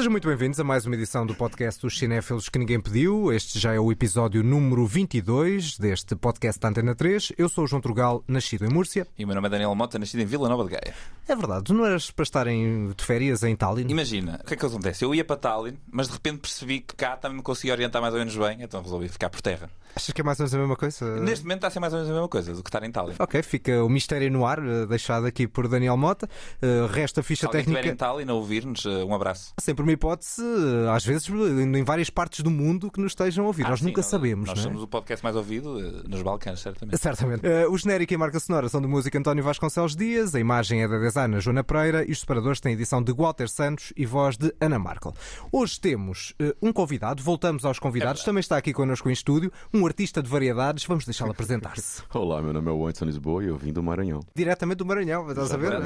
[0.00, 3.30] Sejam muito bem-vindos a mais uma edição do podcast dos Cinéfilos que ninguém pediu.
[3.34, 7.32] Este já é o episódio número 22 deste podcast da Antena 3.
[7.36, 9.06] Eu sou o João Trugal, nascido em Múrcia.
[9.18, 10.94] E o meu nome é Daniel Mota, nascido em Vila Nova de Gaia.
[11.28, 13.90] É verdade, tu não eras para estarem de férias em Tallinn?
[13.90, 15.04] Imagina, o que é que acontece?
[15.04, 18.14] Eu ia para Tallinn, mas de repente percebi que cá também me conseguia orientar mais
[18.14, 19.68] ou menos bem, então resolvi ficar por terra.
[19.94, 21.20] Achas que é mais ou menos a mesma coisa?
[21.20, 22.90] Neste momento está a ser mais ou menos a mesma coisa do que estar em
[22.90, 23.16] Tallinn.
[23.18, 26.28] Ok, fica o mistério no ar, eh, deixado aqui por Daniel Mota.
[26.62, 27.80] Uh, resta a ficha Se técnica.
[27.80, 29.52] estiver em Tallinn a ouvir-nos, uh, um abraço.
[29.60, 33.48] Sempre uma hipótese, eh, às vezes em várias partes do mundo que nos estejam a
[33.48, 33.66] ouvir.
[33.66, 34.68] Ah, nós sim, nunca sabemos, Nós não é?
[34.68, 36.98] somos o podcast mais ouvido uh, nos Balcãs, certamente.
[36.98, 37.46] Certamente.
[37.46, 40.82] Eh, o genérico e a marca sonora são de música António Vasconcelos Dias, a imagem
[40.82, 44.36] é da designer Joana Pereira e os separadores têm edição de Walter Santos e voz
[44.36, 45.12] de Ana Markel.
[45.50, 49.52] Hoje temos eh, um convidado, voltamos aos convidados, É também está aqui connosco em estúdio,
[49.74, 52.02] um artista de variedades, vamos deixá-lo apresentar-se.
[52.14, 54.20] Olá, meu nome é Anderson Lisboa e eu vim do Maranhão.
[54.34, 55.80] Diretamente do Maranhão, estás a ver?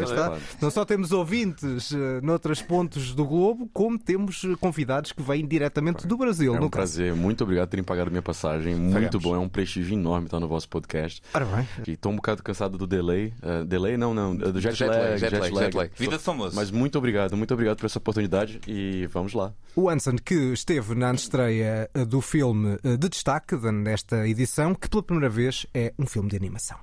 [0.61, 5.47] Não só temos ouvintes eh, noutros pontos do globo, como temos eh, convidados que vêm
[5.47, 6.55] diretamente do Brasil.
[6.55, 6.95] É no um caso.
[6.95, 8.75] prazer, muito obrigado por terem pagado minha passagem.
[8.75, 9.23] Muito Pagamos.
[9.23, 11.23] bom, é um prestígio enorme estar no vosso podcast.
[11.33, 11.69] Ora bem.
[11.87, 13.33] E Estou um bocado cansado do delay.
[13.43, 15.91] Eh, delay não, não, do jet, Jet lag, lag, jet lag, jet lag.
[15.97, 16.57] Vida de famoso.
[16.57, 19.53] Mas muito obrigado, muito obrigado por essa oportunidade e vamos lá.
[19.77, 25.03] O Anson, que esteve na antestreia eh, do filme de destaque nesta edição, que pela
[25.03, 26.77] primeira vez é um filme de animação.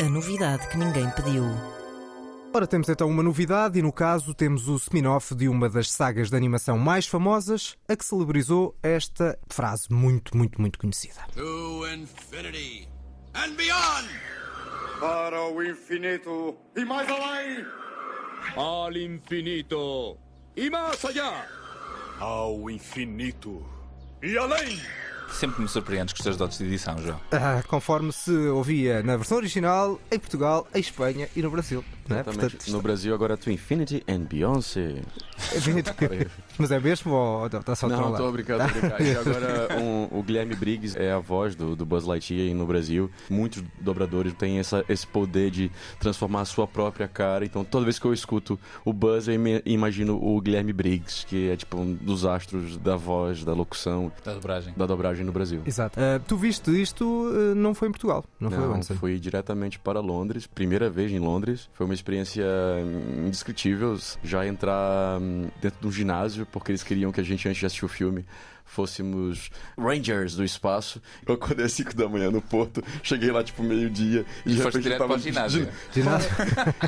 [0.00, 1.44] A novidade que ninguém pediu.
[2.52, 6.30] Ora, temos então uma novidade e, no caso, temos o spin-off de uma das sagas
[6.30, 11.20] de animação mais famosas, a que celebrizou esta frase muito, muito, muito conhecida.
[11.34, 12.88] to infinity
[13.34, 14.08] and beyond.
[14.98, 17.64] Para o infinito e mais além!
[18.56, 20.18] Al infinito
[20.56, 21.46] y más allá.
[22.18, 23.64] Ao infinito
[24.22, 24.78] e além!
[25.32, 27.20] Sempre me surpreendes com os teus dotes de edição, João.
[27.30, 31.84] Ah, conforme se ouvia na versão original, em Portugal, em Espanha e no Brasil.
[32.10, 32.14] É?
[32.20, 32.40] Exatamente.
[32.56, 35.02] Portanto, No Brasil agora to Infinity and Beyoncé.
[36.58, 38.20] Mas é mesmo ou está só a Não, trollar?
[38.20, 39.02] tô brincando, tô brincando.
[39.02, 42.66] E agora um- o Guilherme Briggs é a voz do, do Buzz Lightyear e no
[42.66, 43.10] Brasil.
[43.28, 47.44] Muitos dobradores têm essa, esse poder de transformar a sua própria cara.
[47.44, 49.34] Então toda vez que eu escuto o Buzz, eu
[49.64, 54.34] imagino o Guilherme Briggs, que é tipo um dos astros da voz, da locução, Da
[54.34, 54.74] dobragem.
[54.76, 55.62] da dobragem no Brasil.
[55.64, 55.98] Exato.
[55.98, 58.94] Ah, tu viste isto, ah, não foi em Portugal, não, foi, Não, Anson?
[58.94, 61.68] fui diretamente para Londres, primeira vez em Londres.
[61.72, 63.98] Foi uma experiência hum, indescritível.
[64.22, 67.66] Já entrar hum, dentro de um ginásio, porque eles queriam que a gente, antes de
[67.66, 68.24] assistir o filme,
[68.70, 71.02] fôssemos Rangers do espaço.
[71.26, 74.76] Eu acordei às 5 da manhã no Porto, cheguei lá tipo meio-dia e de repente
[74.76, 75.68] eu direto tava para o ginásio.
[75.92, 76.30] Ginásio?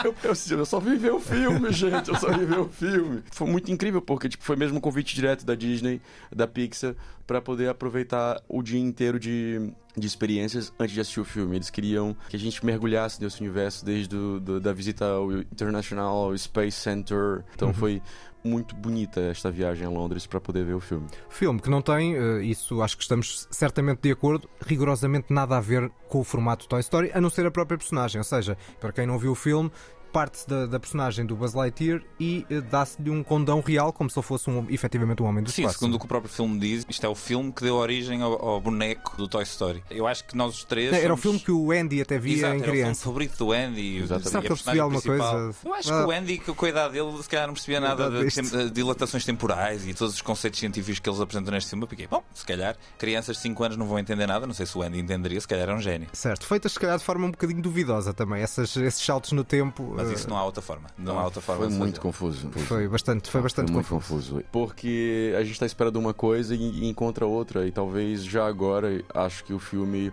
[0.04, 2.09] eu, eu, eu só vim ver o filme, gente.
[2.09, 3.22] Eu só vim ver o filme.
[3.31, 6.00] Foi muito incrível, porque tipo, foi mesmo um convite direto da Disney,
[6.34, 6.94] da Pixar,
[7.26, 11.56] para poder aproveitar o dia inteiro de, de experiências antes de assistir o filme.
[11.56, 16.37] Eles queriam que a gente mergulhasse nesse universo desde do, do- da visita ao International
[16.37, 17.44] Space Center.
[17.54, 18.03] Então foi
[18.44, 21.06] muito bonita esta viagem a Londres para poder ver o filme.
[21.28, 25.60] Filme que não tem, eh, isso acho que estamos certamente de acordo, rigorosamente nada a
[25.60, 28.19] ver com o formato Toy Story, a não ser a própria personagem.
[28.19, 29.70] Ou seja, para quem não viu o filme,
[30.12, 34.18] parte da, da personagem do Buzz Lightyear e eh, dá-se-lhe um condão real, como se
[34.18, 35.78] ele fosse um, efetivamente um homem do Sim, espaço.
[35.78, 38.32] segundo o que o próprio filme diz, isto é o filme que deu origem ao,
[38.44, 39.82] ao boneco do Toy Story.
[39.90, 40.92] Eu acho que nós os três.
[40.92, 43.04] Era o somos- filme que o Andy até via Exato, em era o filme criança.
[43.04, 43.80] favorito do Andy.
[44.00, 44.28] o- Exatamente.
[44.28, 45.32] Será que ele percebia alguma principal.
[45.32, 45.56] coisa?
[45.64, 46.02] Eu acho Ah.
[46.02, 49.86] que o Andy, com a idade dele, se calhar não percebia nada de, dilatações temporais
[49.86, 51.84] e todos os conceitos científicos que eles apresentam neste filme.
[51.84, 54.46] Eu fiquei, bom, se calhar crianças de 5 anos não vão entender nada.
[54.46, 56.08] Não sei se o Andy entenderia, se calhar era um gênio.
[56.12, 59.94] Certo, feitas se calhar de forma um bocadinho duvidosa também, essas, esses saltos no tempo.
[60.03, 60.89] Mas eh, isso não há outra forma.
[60.99, 62.51] Não há outra forma Foi muito confuso.
[62.51, 64.34] Foi bastante, foi bastante muito confuso.
[64.34, 64.45] confuso.
[64.51, 67.66] Porque a gente tá esperando uma coisa e, encontra outra.
[67.66, 70.13] E talvez já agora acho que o filme.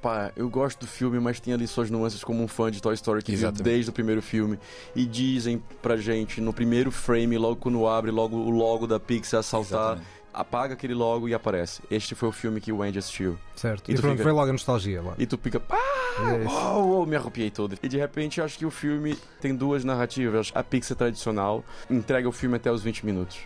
[0.00, 2.92] Pá, eu gosto do filme, mas tem ali suas nuances como um fã de Toy
[2.94, 3.62] Story que viu Exatamente.
[3.62, 4.58] desde o primeiro filme.
[4.96, 9.44] E dizem pra gente, no primeiro frame, logo quando abre, logo o logo da Pixar
[9.44, 10.21] saltar, Exatamente.
[10.32, 11.82] Apaga aquele logo e aparece.
[11.90, 13.38] Este foi o filme que o Andy assistiu.
[13.56, 13.88] Certo.
[13.90, 15.02] E E, tu pronto, fica- veio logo a nostalgia.
[15.02, 15.14] Lá.
[15.18, 15.60] E tu fica.
[15.70, 17.76] Ah, É uau, me arrepiei todo.
[17.82, 20.50] E de repente acho que o filme tem duas narrativas.
[20.54, 23.38] A Pixar tradicional entrega o filme até os 20 minutos.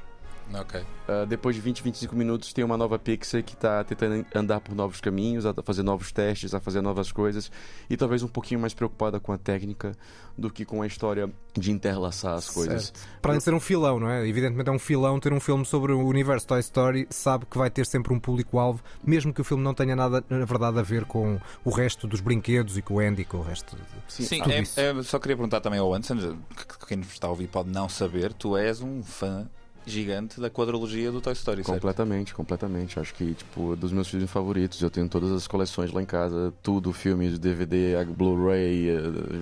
[0.54, 0.80] Ok.
[0.80, 4.74] Uh, depois de 20, 25 minutos, tem uma nova Pixar que tá tentando andar por
[4.74, 7.50] novos caminhos, a fazer novos testes, a fazer novas coisas,
[7.90, 9.92] e talvez um pouquinho mais preocupada com a técnica
[10.38, 12.86] do que com a história de interlaçar as coisas.
[12.86, 13.00] Certo.
[13.20, 14.26] Para ser um filão, não é?
[14.26, 17.70] Evidentemente é um filão ter um filme sobre o universo Toy Story, sabe que vai
[17.70, 21.04] ter sempre um público-alvo, mesmo que o filme não tenha nada, na verdade, a ver
[21.06, 23.76] com o resto dos brinquedos e com o Andy, com o resto.
[23.76, 23.82] de-
[24.24, 24.78] Sim, tudo é- isso.
[24.80, 27.68] é- só queria perguntar também ao Anderson, que- que quem nos está a ouvir pode
[27.70, 29.48] não saber, tu és um fã
[29.86, 31.74] gigante da quadrologia do Toy Story, certo?
[31.74, 32.98] Completamente, completamente.
[32.98, 34.80] Acho que, tipo, é dos meus filmes favoritos.
[34.82, 38.88] Eu tenho todas as coleções lá em casa, tudo, filmes, DVD, Blu-ray,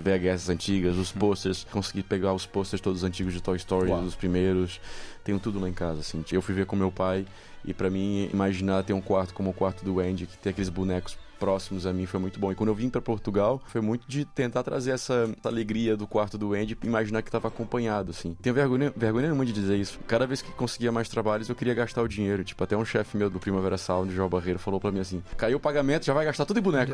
[0.03, 1.65] VHS antigas, os posters.
[1.71, 4.03] Consegui pegar os posters todos antigos de Toy Story, Uau.
[4.03, 4.81] os primeiros.
[5.25, 6.23] Tenho tudo lá em casa, assim.
[6.31, 7.27] Eu fui ver com meu pai
[7.65, 10.69] e pra mim imaginar ter um quarto como o quarto do Andy, que tem aqueles
[10.69, 12.51] bonecos próximos a mim foi muito bom.
[12.51, 16.07] E quando eu vim pra Portugal, foi muito de tentar trazer essa, essa alegria do
[16.07, 18.35] quarto do Andy e imaginar que tava acompanhado, assim.
[18.41, 19.99] Tenho vergonha, vergonha nenhuma de dizer isso.
[20.09, 22.43] Cada vez que conseguia mais trabalhos, eu queria gastar o dinheiro.
[22.43, 25.59] Tipo, até um chefe meu do Primavera Sound, João Barreiro, falou pra mim assim: caiu
[25.59, 26.93] o pagamento, já vai gastar tudo em boneco.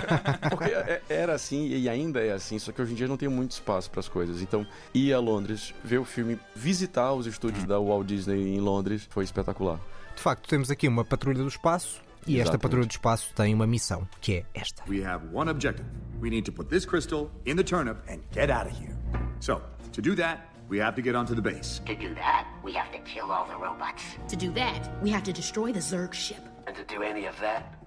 [0.48, 3.28] Porque é- era assim e ainda é assim, só que hoje em dia não tem
[3.28, 4.40] muito espaço pras coisas.
[4.40, 9.06] Então, ir a Londres, ver o filme, visitar os estúdios da Walt Disney em Londres,
[9.10, 9.78] foi espetacular.
[10.16, 13.66] De facto, temos aqui uma patrulha do espaço e esta patrulha do espaço tem uma
[13.66, 14.82] missão, que é esta.
[14.88, 15.86] We have one objective.
[16.20, 18.96] We need to put this crystal in the turnip and get out of here.
[19.40, 19.62] So,
[19.92, 21.80] to do that, we have to get onto the base.
[21.86, 24.02] To do that, we have to kill all the robots.
[24.28, 26.42] To do that, we have to destroy the Zerg ship.
[26.66, 27.79] And to do any of that,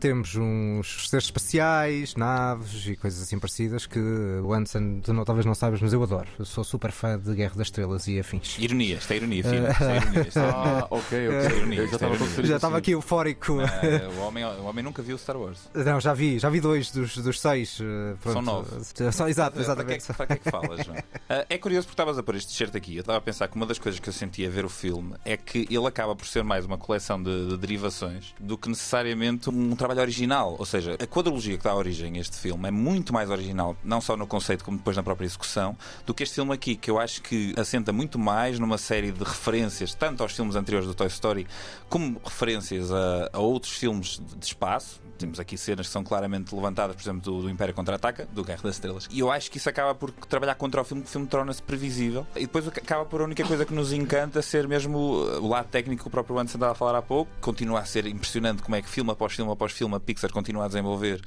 [0.00, 5.46] temos uns seres espaciais, naves e coisas assim parecidas que o Anson, tu não, talvez
[5.46, 6.28] não saibas, mas eu adoro.
[6.38, 8.58] Eu sou super fã de Guerra das Estrelas e afins.
[8.58, 9.66] Ironia, isto é ironia, filho.
[9.66, 9.80] É ironia.
[9.80, 10.32] É ironia.
[10.36, 11.56] Ah, ok, ok.
[11.58, 12.16] ironia, Eu já é estava.
[12.46, 12.78] Já estava assim.
[12.80, 13.58] aqui eufórico.
[13.60, 15.70] Ah, o, homem, o homem nunca viu Star Wars.
[15.72, 17.78] Não, já vi, já vi dois dos, dos seis.
[17.80, 18.34] eh, Pronto.
[18.34, 18.70] São nove.
[19.12, 20.06] São, exato, Para que, é exatamente.
[20.06, 20.96] que- para que é que falas, João?
[21.28, 22.96] Ah, é curioso porque estavas a pôr este t-shirt aqui.
[22.96, 25.14] Eu estava a pensar que uma das coisas que eu senti a ver o filme
[25.24, 29.50] é que ele acaba por ser mais uma coleção de, de derivações do que necessariamente
[29.50, 30.54] um trabalho original.
[30.58, 34.00] Ou seja, a quadrologia que dá origem a este filme é muito mais original, não
[34.00, 35.76] só no conceito como depois na própria execução,
[36.06, 39.24] do que este filme aqui, que eu acho que assenta muito mais numa série de
[39.24, 41.46] referências, tanto aos filmes anteriores do Toy Story,
[41.88, 45.02] como referências a, a outros filmes de- espaço.
[45.16, 48.62] Temos aqui cenas que são claramente levantadas, por exemplo, do, do Império Contra-Ataca, do Guerra
[48.64, 49.08] das Estrelas.
[49.10, 51.62] E eu acho que isso acaba por trabalhar contra o filme, que o filme torna-se
[51.62, 52.26] previsível.
[52.34, 56.02] E depois acaba por a única coisa que nos encanta ser mesmo o lado técnico
[56.02, 57.30] que o próprio Anderson estava a falar há pouco.
[57.40, 60.64] Continua a ser impressionante como é que filme após filme após filme a Pixar continua
[60.64, 61.20] a desenvolver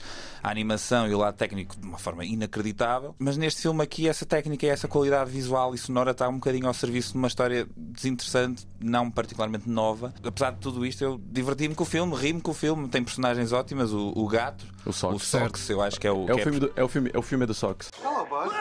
[0.43, 3.15] a animação e o lado técnico de uma forma inacreditável.
[3.19, 6.67] Mas neste filme aqui, essa técnica e essa qualidade visual e sonora está um bocadinho
[6.67, 10.13] ao serviço de uma história desinteressante, não particularmente nova.
[10.23, 13.51] Apesar de tudo isto, eu diverti-me com o filme, ri-me com o filme, tem personagens
[13.51, 13.91] ótimas.
[13.93, 15.15] O, o gato, O Sox.
[15.15, 16.27] o Sox, eu acho que é o.
[16.27, 17.89] É o que filme do, é o filme, é o filme do Sox.
[18.03, 18.51] Hello, Buzz.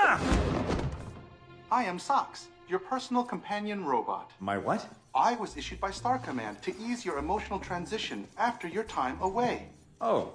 [1.71, 4.27] I am Sox, your personal companion robot.
[4.41, 4.87] My what?
[5.17, 9.71] I was issued by Star Command to ease your emotional transition after your time away.
[9.99, 10.35] Oh,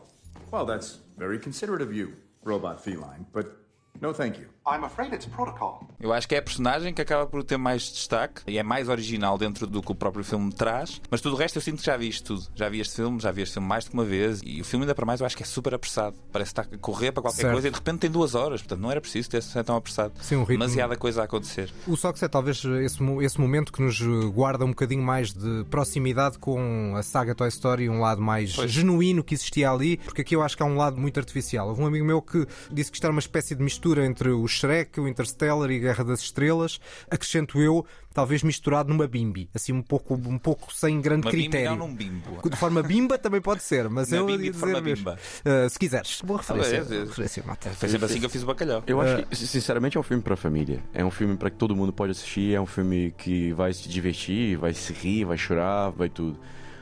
[0.50, 3.61] well, that's very considerate of you, robot feline, but
[4.01, 4.48] no thank you.
[4.65, 5.88] I'm afraid it's protocol.
[6.00, 8.89] Eu acho que é a personagem que acaba por ter mais destaque e é mais
[8.89, 11.01] original dentro do que o próprio filme traz.
[11.09, 12.48] Mas tudo o resto eu sinto que já vi isto tudo.
[12.56, 14.83] Já vi este filme, já vi este filme mais de uma vez e o filme,
[14.86, 16.15] ainda para mais, eu acho que é super apressado.
[16.31, 17.53] Parece que está a correr para qualquer Certo.
[17.53, 18.62] coisa e de repente tem duas horas.
[18.62, 20.13] Portanto, não era preciso ter ser tão apressado.
[20.21, 21.71] Sim, um ritmo- Demasiada coisa a acontecer.
[21.88, 24.00] O Sox é talvez esse, esse momento que nos
[24.31, 28.69] guarda um bocadinho mais de proximidade com a saga Toy Story, um lado mais Pois.
[28.71, 31.68] genuíno que existia ali, porque aqui eu acho que há um lado muito artificial.
[31.69, 34.48] Houve um amigo meu que disse que isto era uma espécie de mistura entre o
[34.48, 39.82] Shrek, o Interstellar e Guerra das Estrelas, acrescento eu, talvez misturado numa bimbi, assim um
[39.82, 41.72] pouco, um pouco sem grande Uma critério.
[41.72, 42.50] não num bimbo.
[42.50, 45.06] De forma bimba também pode ser, mas Uma eu bimbi ia de dizer forma mesmo.
[45.06, 45.20] bimba.
[45.46, 46.22] Uh, se quiseres.
[46.24, 46.75] Boa referência.
[46.75, 47.00] é, é.
[47.06, 47.70] referência Mata.
[47.72, 48.84] Foi sempre assim que eu fiz o bacalhau.
[48.86, 50.82] Eu acho que, sinceramente, é um filme pra família.
[50.94, 52.54] É um filme pra que todo mundo pode assistir.
[52.54, 56.38] É um filme que vai se divertir, vai se rir, vai chorar, vai tudo.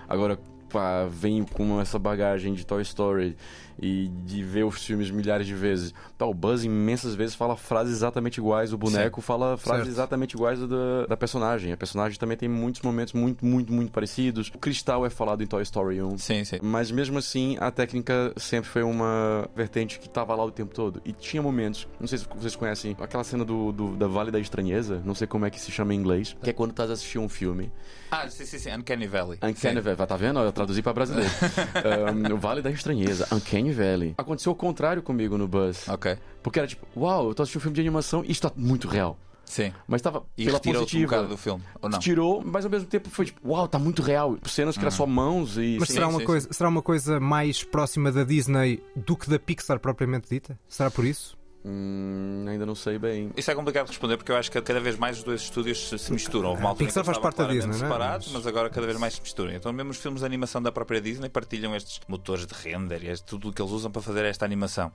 [0.07, 3.35] Agora, pá, vem com essa bagagem de Toy Story
[3.81, 5.93] e de ver os filmes milhares de vezes.
[6.17, 9.95] Tá, o Buzz imensas vezes fala frases exatamente iguais, o boneco fala frases Certo.
[9.95, 11.71] exatamente iguais da, da personagem.
[11.71, 14.49] A personagem também tem muitos momentos muito, muito, muito parecidos.
[14.53, 16.17] O Cristal é falado em Toy Story 1.
[16.17, 16.57] Sim, sim.
[16.61, 21.01] Mas mesmo assim, a técnica sempre foi uma vertente que tava lá o tempo todo.
[21.05, 24.39] E tinha momentos, não sei se vocês conhecem, aquela cena do, do- da Vale da
[24.39, 26.93] Estranheza, não sei como é que se chama em inglês, que é quando estás a
[26.93, 27.71] assistir um filme.
[28.11, 28.71] Ah, sim, sim, sim.
[28.75, 29.37] Uncanny Valley.
[29.37, 29.81] Uncanny Sim.
[29.81, 30.39] Valley, tá vendo?
[30.39, 31.29] Eu traduzi pra brasileiro.
[32.31, 34.13] um, o Vale da Estranheza, Uncanny Valley.
[34.17, 35.87] Aconteceu o contrário comigo no Buzz.
[35.87, 36.17] Ok.
[36.43, 38.87] Porque era tipo, uau, eu tô assistindo um filme de animação e isso tá muito
[38.87, 39.17] real.
[39.49, 39.73] Sim.
[39.87, 41.07] Mas tava E pela um positiva.
[41.09, 41.63] bocado do filme.
[41.81, 41.97] Ou não?
[41.97, 44.37] Tirou, mas ao mesmo tempo foi tipo, uau, tá muito real.
[44.45, 45.77] Cenas que era só mãos e.
[45.79, 46.25] Mas sim, será, sim, uma sim.
[46.25, 50.59] coisa, será uma coisa mais próxima da Disney do que da Pixar propriamente dita?
[50.67, 51.35] Será por isso?
[51.65, 53.31] Hum, ainda não sei bem.
[53.35, 55.89] Isso é complicado de responder porque eu acho que cada vez mais os dois estúdios
[55.89, 56.49] se, misturam.
[56.49, 57.89] Houve uma altura em que Pixar eles faz estavam parte da Disney, não é?
[57.89, 59.51] separados, Mas- mas agora cada vez mais se misturam.
[59.51, 63.17] Então, mesmo os filmes de animação da própria Disney partilham estes motores de render e
[63.23, 64.91] tudo o que eles usam para fazer esta animação.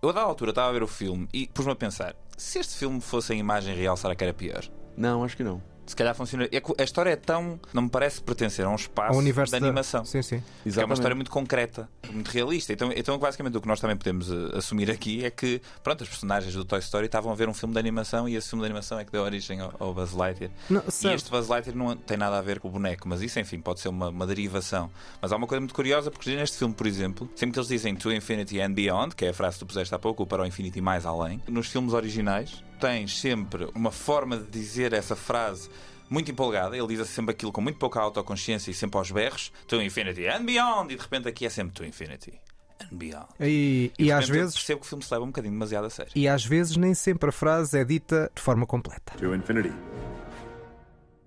[0.00, 2.76] Eu, a dada altura, estava a ver o filme e pus-me a pensar: se este
[2.76, 4.64] filme fosse em imagem real, será que era pior?
[4.96, 5.62] Não, acho que não.
[5.86, 6.48] Se calhar funciona.
[6.50, 7.60] é A história é tão.
[7.72, 10.04] Não me parece pertencer a um espaço Ao universo de da- animação.
[10.04, 10.38] Sim, sim.
[10.38, 10.94] Que é uma Exatamente.
[10.94, 12.72] história muito concreta, muito realista.
[12.72, 16.08] Então, então, basicamente, o que nós também podemos eh, assumir aqui é que, pronto, as
[16.08, 18.66] personagens do Toy Story estavam a ver um filme de animação e esse filme de
[18.66, 20.50] animação é que deu origem ao, ao Buzz Lightyear.
[20.68, 23.38] Não, e este Buzz Lightyear não tem nada a ver com o boneco, mas isso,
[23.38, 24.90] enfim, pode ser uma, uma derivação.
[25.22, 27.94] Mas há uma coisa muito curiosa, porque neste filme, por exemplo, sempre que eles dizem
[27.94, 30.42] To Infinity and Beyond, que é a frase que tu puseste há pouco, ou para
[30.42, 35.16] o infinito e mais além, nos filmes originais tens sempre uma forma de dizer essa
[35.16, 35.68] frase
[36.08, 39.80] muito empolgada, ele diz sempre aquilo com muito pouca autoconsciência e sempre aos berros, To
[39.82, 42.38] Infinity and Beyond, e de repente aqui é sempre To Infinity
[42.80, 43.26] and Beyond.
[43.40, 44.54] E, E, e às vezes.
[44.54, 46.12] percebo que o filme se leva um bocadinho demasiado a sério.
[46.14, 49.14] E às vezes nem sempre a frase é dita de forma completa.
[49.18, 49.72] To infinity.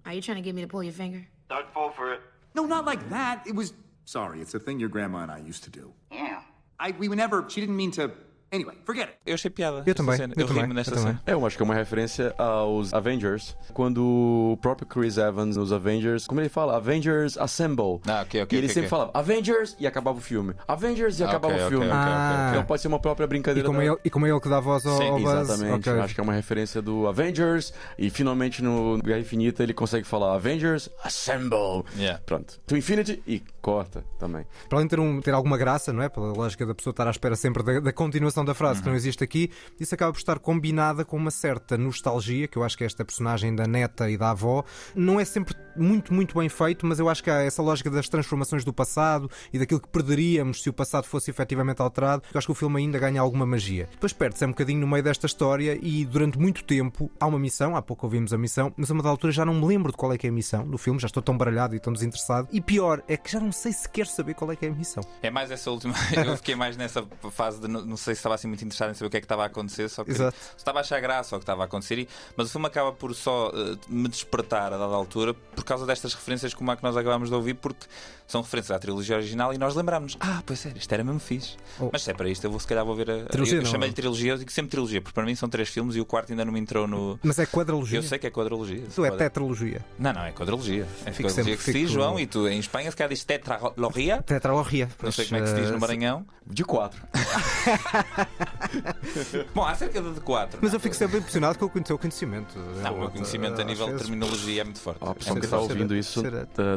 [0.06, 1.28] Are you trying to get me to pull your finger?
[1.50, 2.22] Don't fall for it.
[2.56, 3.48] No, not like that.
[3.48, 3.74] It was.
[4.06, 5.94] Sorry, it's a thing your grandma and I used to do.
[6.12, 6.42] Yeah.
[6.80, 7.46] I we never.
[7.50, 8.12] She didn't mean to.
[8.52, 9.18] Anyway, forget it.
[9.26, 9.84] Eu achei piada.
[9.86, 10.34] Eu também, cena.
[10.36, 11.12] eu Eu, também, rimo nesta eu também.
[11.14, 11.24] cena.
[11.26, 13.56] É, eu acho que é uma referência aos Avengers.
[13.74, 18.00] Quando o próprio Chris Evans nos Avengers, como ele fala, Avengers Assemble.
[18.08, 18.90] Ah, ok, ok, e ele ok, sempre ok.
[18.90, 20.54] falava Avengers e acabava o filme.
[20.68, 21.88] Avengers e Ah, acabava ok, o filme.
[21.92, 22.50] Ah.
[22.52, 23.68] Então pode ser uma própria E brincadeira.
[23.68, 25.40] como, é da- ele, e como é ele que dá voz ao, Sim, ao Buzz.
[25.50, 25.90] Exatamente.
[25.90, 27.74] Acho que é uma referência do Avengers.
[27.98, 31.84] E finalmente no Guerra Infinita ele consegue falar Avengers Assemble.
[31.98, 32.20] Yeah.
[32.26, 32.60] Pronto.
[32.66, 34.46] To Infinity e corta também.
[34.68, 36.10] Para além de ter, um- ter alguma graça, não é?
[36.10, 38.92] Pela lógica da pessoa estar à espera sempre da, da continuação da frase que Uhum.
[38.92, 42.78] não existe aqui, isso acaba por estar combinada com uma certa nostalgia, que eu acho
[42.78, 44.64] que esta personagem da neta e da avó
[44.96, 48.10] não é sempre muito, muito bem feito, mas eu acho que há essa lógica das
[48.10, 52.24] transformações do passado e daquilo que perderíamos se o passado fosse efetivamente alterado.
[52.34, 53.88] Eu acho que o filme ainda ganha alguma magia.
[53.92, 57.76] Depois perde-se um bocadinho no meio desta história e durante muito tempo há uma missão,
[57.76, 59.98] há pouco ouvimos a missão, mas a uma da altura já não me lembro de
[59.98, 62.48] qual é que é a missão do filme, já estou tão baralhado e tão desinteressado.
[62.52, 65.04] E pior, é que já não sei sequer saber qual é que é a missão.
[65.22, 65.94] É mais essa última.
[66.26, 69.08] Eu fiquei mais nessa fase de não sei se estava assim muito interessado em saber
[69.08, 70.38] o que é que estava a acontecer, só que Exato.
[70.56, 72.00] estava a achar graça ao que estava a acontecer.
[72.00, 75.86] E, mas o filme acaba por só eh, me despertar a dada altura por causa
[75.86, 77.86] destas referências como a que nós acabámos de ouvir, porque
[78.30, 81.58] são referências à trilogia original e nós lembrámos ah, pois é, isto era mesmo fixe.
[81.80, 81.90] Oh.
[81.92, 83.26] Mas se é para isto, eu vou se calhar vou ver a.
[83.26, 83.72] Trilogia eu eu não.
[83.72, 86.32] chamei-lhe trilogia, eu digo sempre trilogia, porque para mim são três filmes e o quarto
[86.32, 87.20] ainda não me entrou no.
[87.24, 87.98] Mas é quadrilogia.
[87.98, 88.84] Eu sei que é quadrilogia.
[88.88, 89.84] Isso é tetralogia.
[89.98, 90.86] Não, não, é quadrilogia.
[91.06, 93.24] É Fico quadrilogia sempre- que se diz, João, e tu em Espanha se calhar diz
[93.24, 94.22] tetralogia.
[94.22, 94.90] Tetralogia.
[95.02, 96.24] Não sei como é que se diz no Maranhão.
[96.46, 97.02] De quatro.
[99.54, 100.60] Bom, há cerca de 4.
[100.62, 102.58] Mas eu fico sempre impressionado com o teu conhecimento.
[102.82, 104.98] Não, o meu conhecimento a nível de terminologia é muito forte.
[105.02, 106.24] Ó, É pessoal que está ouvindo isso,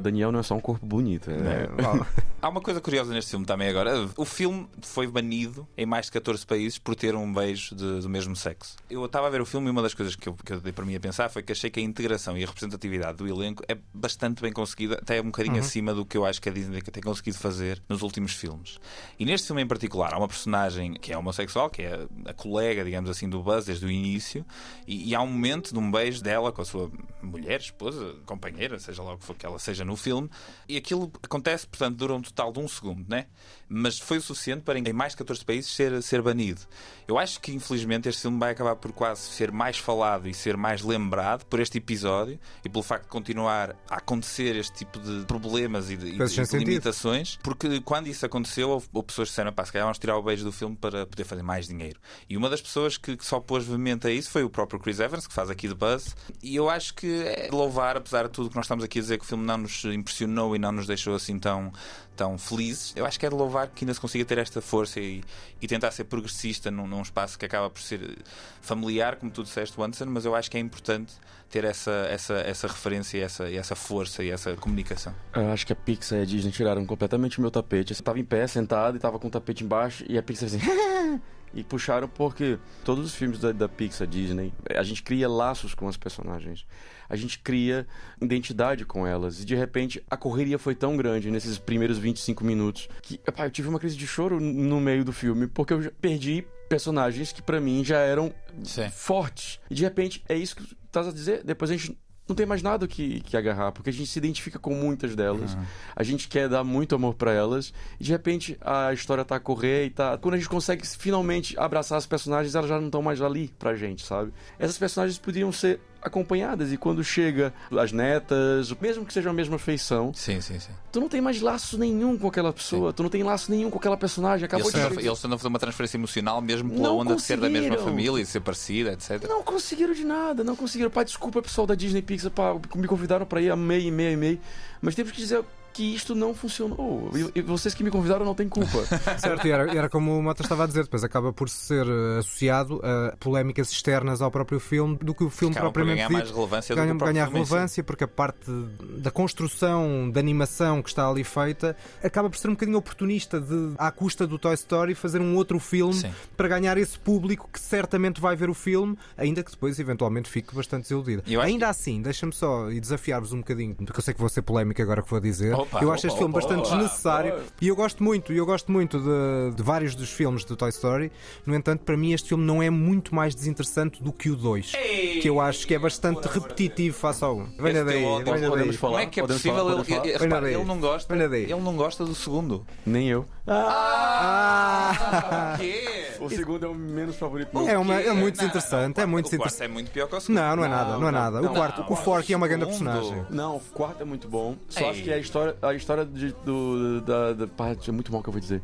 [0.02, 1.30] Daniel não é só um corpo bonito.
[1.50, 1.68] É...
[2.42, 4.08] Há uma coisa curiosa neste filme também agora.
[4.16, 8.08] O filme foi banido em mais de 14 países por ter um beijo de- do
[8.08, 8.74] mesmo sexo.
[8.90, 10.72] Eu estava a ver o filme e uma das coisas que eu, que eu dei
[10.72, 13.62] para mim a pensar foi que achei que a integração e a representatividade do elenco
[13.68, 16.82] é bastante bem conseguida, até um bocadinho acima do que eu acho que a Disney
[16.82, 18.80] tem conseguido fazer nos últimos filmes.
[19.20, 22.84] E neste filme em particular há uma personagem que é homossexual, que é a colega,
[22.84, 24.44] digamos assim, do Buzz desde o início,
[24.84, 26.90] e, e há um momento de um beijo dela com a sua
[27.22, 30.28] mulher, esposa, companheira, seja lá o que for que ela seja no filme,
[30.68, 33.26] e aquilo acontece, portanto, dura um total de um segundo, né?
[33.68, 36.60] Mas foi o suficiente para em mais de 14 países ser, ser banido.
[37.08, 40.56] Eu acho que, infelizmente, este filme vai acabar por quase ser mais falado e ser
[40.56, 45.24] mais lembrado por este episódio e pelo facto de continuar a acontecer este tipo de
[45.24, 46.68] problemas e de, e de sem sentido.
[46.68, 50.18] limitações, porque quando isso aconteceu, houve, houve pessoas que disseram, pá, se calhar vamos tirar
[50.18, 51.98] o beijo do filme para poder fazer mais dinheiro.
[52.28, 55.00] E uma das pessoas que, que só pôs veemente a isso foi o próprio Chris
[55.00, 58.30] Evans, que faz aqui de Buzz, e eu acho que é de louvar, apesar de
[58.30, 60.72] tudo que nós estamos aqui a dizer que o filme não nos impressionou e não
[60.72, 61.72] nos deixou assim tão,
[62.16, 65.00] tão felizes, eu acho que é de louvar que ainda se consiga ter esta força
[65.00, 65.22] e,
[65.60, 68.18] e tentar ser progressista num, num espaço que acaba por ser
[68.60, 71.14] familiar, como tu disseste, Wanson, mas eu acho que é importante
[71.52, 75.14] ter essa, essa, essa referência e essa, e essa força e essa comunicação.
[75.34, 77.92] Eu acho que a Pixar e a Disney tiraram completamente o meu tapete.
[77.92, 80.60] Eu estava em pé, sentado, e estava com o tapete embaixo, e a Pixar assim.
[81.54, 85.86] e puxaram porque todos os filmes da, da Pixar, Disney, a gente cria laços com
[85.86, 86.64] as personagens.
[87.12, 87.86] A gente cria
[88.20, 89.40] identidade com elas.
[89.40, 93.50] E de repente a correria foi tão grande nesses primeiros 25 minutos que epá, eu
[93.50, 97.60] tive uma crise de choro no meio do filme porque eu perdi personagens que pra
[97.60, 98.32] mim já eram
[98.64, 98.88] Sim.
[98.88, 99.60] fortes.
[99.70, 101.44] E de repente é isso que tu estás a dizer.
[101.44, 104.58] Depois a gente não tem mais nada que, que agarrar, porque a gente se identifica
[104.58, 105.56] com muitas delas.
[105.94, 107.74] A gente quer dar muito amor pra elas.
[108.00, 110.16] E de repente a história tá a correr e tá.
[110.16, 113.74] Quando a gente consegue finalmente abraçar as personagens, elas já não estão mais ali pra
[113.74, 114.32] gente, sabe?
[114.58, 119.58] Essas personagens podiam ser acompanhadas e quando chega as netas, mesmo que sejam a mesma
[119.58, 120.72] feição, Sim, sim, sim.
[120.90, 123.78] tu não tem mais laço nenhum com aquela pessoa, tu não tem laço nenhum com
[123.78, 124.44] aquela personagem.
[124.44, 127.14] Acabou Eles de estão, eles estão a fazer uma transferência emocional mesmo pela Não onda
[127.14, 129.28] de ser da mesma família e de ser parecida, etc.
[129.28, 130.90] Não conseguiram de nada, não conseguiram.
[130.90, 134.40] Pá, desculpa pessoal da Disney Pixar, pá, me convidaram pra ir, amei, amei, amei.
[134.80, 137.10] Mas temos que dizer que isto não funcionou.
[137.14, 138.84] E, e vocês que me convidaram não têm culpa.
[139.18, 142.18] Certo, e era, era como o Mota estava a dizer, depois acaba por ser eh,
[142.18, 146.18] associado a polémicas externas ao próprio filme do que o filme Acabam propriamente ganhar dito.
[146.18, 148.50] mais relevância do que ganha, o ganha relevância porque a parte
[148.98, 153.74] da construção da animação que está ali feita acaba por ser um bocadinho oportunista de,
[153.78, 156.12] à custa do Toy Story, fazer um outro filme Sim.
[156.36, 160.54] para ganhar esse público que certamente vai ver o filme, ainda que depois eventualmente fique
[160.54, 161.22] bastante desiludido.
[161.40, 164.80] Ainda assim, deixa-me só e desafiar-vos um bocadinho, porque eu sei que vou ser polémico
[164.82, 165.54] agora que vou dizer.
[165.62, 167.42] Opa, eu acho opa, este filme opa, bastante opa, desnecessário opa.
[167.60, 171.12] e eu gosto muito, eu gosto muito de, de vários dos filmes do Toy Story.
[171.46, 174.72] No entanto, para mim este filme não é muito mais desinteressante do que o 2,
[175.20, 177.46] que eu acho que é bastante repetitivo face ao 1.
[177.58, 178.72] Venha daí, venha daí.
[178.72, 178.92] falar?
[178.92, 179.64] Como é que é Podemos possível?
[179.64, 180.06] falar?
[180.06, 181.14] ele, repara, ele não gosta.
[181.14, 182.66] Ele não gosta do segundo.
[182.84, 183.26] Nem eu.
[183.46, 185.56] Ah!
[185.58, 186.06] quê?
[186.20, 189.26] O segundo é o menos favorito É, uma, é muito Não, interessante, não, é muito
[189.26, 189.64] o quarto interessante.
[189.64, 190.40] é muito pior que o segundo.
[190.40, 191.38] Não, não é nada, não é nada.
[191.40, 193.26] O não, quarto, o Forky é uma grande personagem.
[193.30, 194.56] Não, o quarto é muito bom.
[194.68, 198.22] Só acho que a história, a história de- do, da, da parte é muito mal
[198.22, 198.62] que eu vou dizer.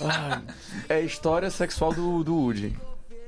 [0.00, 0.42] Ai,
[0.88, 2.76] é a história sexual do, do Woody.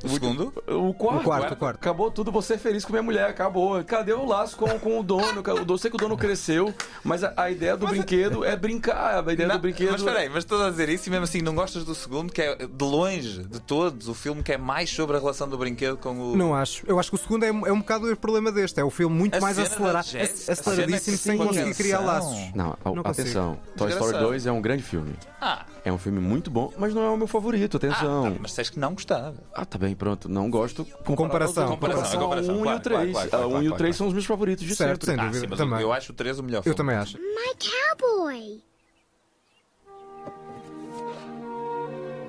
[0.05, 0.53] O segundo?
[0.67, 1.77] O quarto, O quarto, o quarto.
[1.77, 3.83] Acabou tudo, você feliz com minha mulher, acabou.
[3.85, 5.41] Cadê o laço com, com o dono?
[5.41, 9.27] O dono sei que o dono cresceu, mas a, a ideia do brinquedo é brincar.
[9.27, 9.93] A ideia Não, do brinquedo.
[9.93, 12.33] Mas espera aí, mas estou a dizer isso e mesmo assim não gostas do segundo,
[12.33, 15.57] que é de longe, de todos, o filme que é mais sobre a relação do
[15.57, 16.37] brinquedo com o.
[16.37, 16.85] Não acho.
[16.87, 18.79] Eu acho que o segundo é, é um bocado o problema deste.
[18.81, 20.07] É o filme muito A mais acelerado,
[20.49, 22.39] aceleradíssimo sem que conseguir criar laços.
[22.55, 23.09] Não, Não consigo.
[23.09, 23.59] atenção.
[23.77, 24.25] Toy Story Desgraçado.
[24.27, 25.15] 2 é um grande filme.
[25.41, 28.23] Ah, É um filme muito bom, mas não é o meu favorito, ah atenção.
[28.25, 29.35] tá, mas disseste que não gostava.
[29.53, 30.31] Ah, tá bem, pronto.
[30.31, 30.85] Não gosto.
[31.05, 31.69] Comparação.
[31.69, 33.13] Comparação, a comparação, 1 e claro, o 3.
[33.13, 33.95] claro, claro, claro, A 1 e o claro, 3 claro.
[33.95, 35.07] são os meus favoritos de Certo, sempre.
[35.07, 35.41] sem Ah, dúvida.
[35.41, 35.81] sim, mas também.
[35.83, 36.77] eu acho o 3 o melhor Eu filme.
[36.77, 37.19] também acho.
[37.19, 38.63] My cowboy.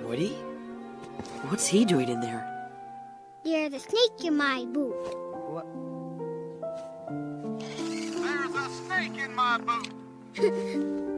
[0.05, 0.35] Woody?
[1.49, 2.43] What's he doing in there?
[3.45, 4.95] There's a snake in my boot.
[7.59, 9.89] There's a snake in my boot.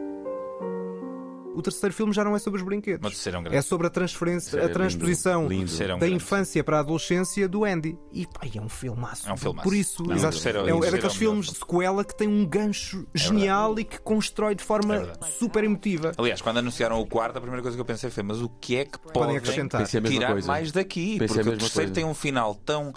[1.58, 3.28] O terceiro filme já não é sobre os brinquedos.
[3.28, 5.64] É um É sobre a transferência, É a lindo, transposição lindo.
[5.64, 7.98] O terceiro é um da grande infância para a adolescência do Andy.
[8.12, 9.28] E pá, é um filmaço.
[9.28, 9.68] É um filmaço.
[9.68, 13.08] Por isso, Não, é, é daqueles é melhor filmes de sequela que tem um gancho
[13.16, 16.12] genial e que constrói de forma É super emotiva.
[16.16, 18.76] Aliás, quando anunciaram o quarto, a primeira coisa que eu pensei foi: mas o que
[18.78, 19.88] é que Podem podem acrescentar.
[19.88, 21.18] Tirar mais daqui?
[21.18, 21.94] Pensei Porque o terceiro coisa.
[21.94, 22.94] tem um final tão.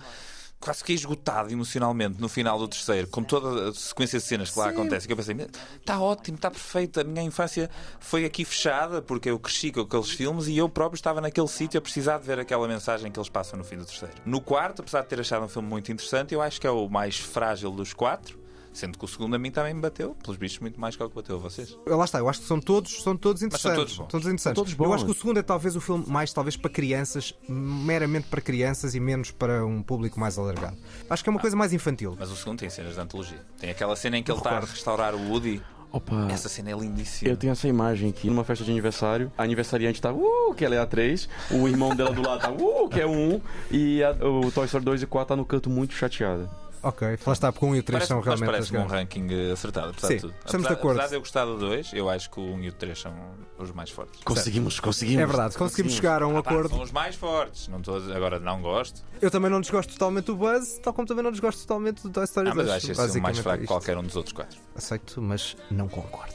[0.61, 4.59] Quase que esgotado emocionalmente no final do terceiro, com toda a sequência de cenas que
[4.59, 5.35] lá acontece, que eu pensei,
[5.79, 7.01] está ótimo, está perfeito.
[7.01, 10.96] A minha infância foi aqui fechada porque eu cresci com aqueles filmes e eu próprio
[10.96, 13.87] estava naquele sítio a precisar de ver aquela mensagem que eles passam no fim do
[13.87, 14.14] terceiro.
[14.27, 16.88] No quarto, apesar de ter achado um filme muito interessante, eu acho que é o
[16.90, 18.39] mais frágil dos quatro.
[18.72, 21.09] Sendo que o segundo a mim também me bateu, pelos bichos, muito mais que o
[21.09, 21.76] que bateu a vocês.
[21.87, 23.96] Lá está, eu acho que são todos, são todos Mas são interessantes.
[23.96, 24.06] todos bons.
[24.20, 24.42] interessantes.
[24.42, 24.94] São todos Eu bons.
[24.94, 28.94] acho que o segundo é talvez o filme mais talvez para crianças, meramente para crianças
[28.94, 30.76] e menos para um público mais alargado.
[31.09, 32.16] Acho que é uma coisa mais infantil.
[32.18, 33.40] Mas o segundo tem cenas de antologia.
[33.59, 35.61] Tem aquela cena em que ele está a restaurar o Woody.
[35.92, 36.28] Opa.
[36.30, 37.28] Essa cena é lindíssima.
[37.28, 39.33] Eu tenho essa imagem aqui numa festa de aniversário.
[39.37, 41.28] A aniversariante tá, uh, que ela é a 3.
[41.50, 43.40] O irmão dela do lado tá, uh, que é o 1.
[43.72, 46.48] E a- o Toy Story 2 e 4 tá no canto muito chateada.
[46.82, 48.86] Ok, lá está, porque um e o 3 Parece, são mas realmente as parece-me um
[48.86, 50.34] ranking eh, acertado, apesar Sim, de tudo.
[50.44, 50.96] estamos apesar, de acordo.
[50.96, 53.14] Apesar de eu gostar do 2, eu acho que o 1 e o 3 são
[53.58, 54.20] os mais fortes.
[54.24, 55.22] Conseguimos, conseguimos.
[55.22, 56.70] É verdade, conseguimos chegar a um Ah, pá, acordo.
[56.70, 57.68] são os mais fortes.
[57.68, 59.02] Não dizer- agora não gosto.
[59.20, 62.24] Eu também não desgosto totalmente do Buzz, tal como também não desgosto totalmente do Toy
[62.24, 62.76] Story Ah, mas 2.
[62.76, 63.68] acho esse filme mais fraco é que isto.
[63.72, 64.58] qualquer um dos outros quatro.
[64.74, 66.34] Aceito, mas não concordo.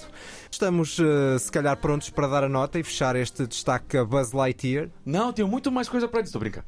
[0.60, 4.32] Estamos, eh, se calhar, prontos para dar a nota e fechar este destaque a Buzz
[4.32, 4.88] Lightyear.
[5.06, 6.32] Não, tenho muito mais coisa pra dizer.
[6.32, 6.66] Tô brincando.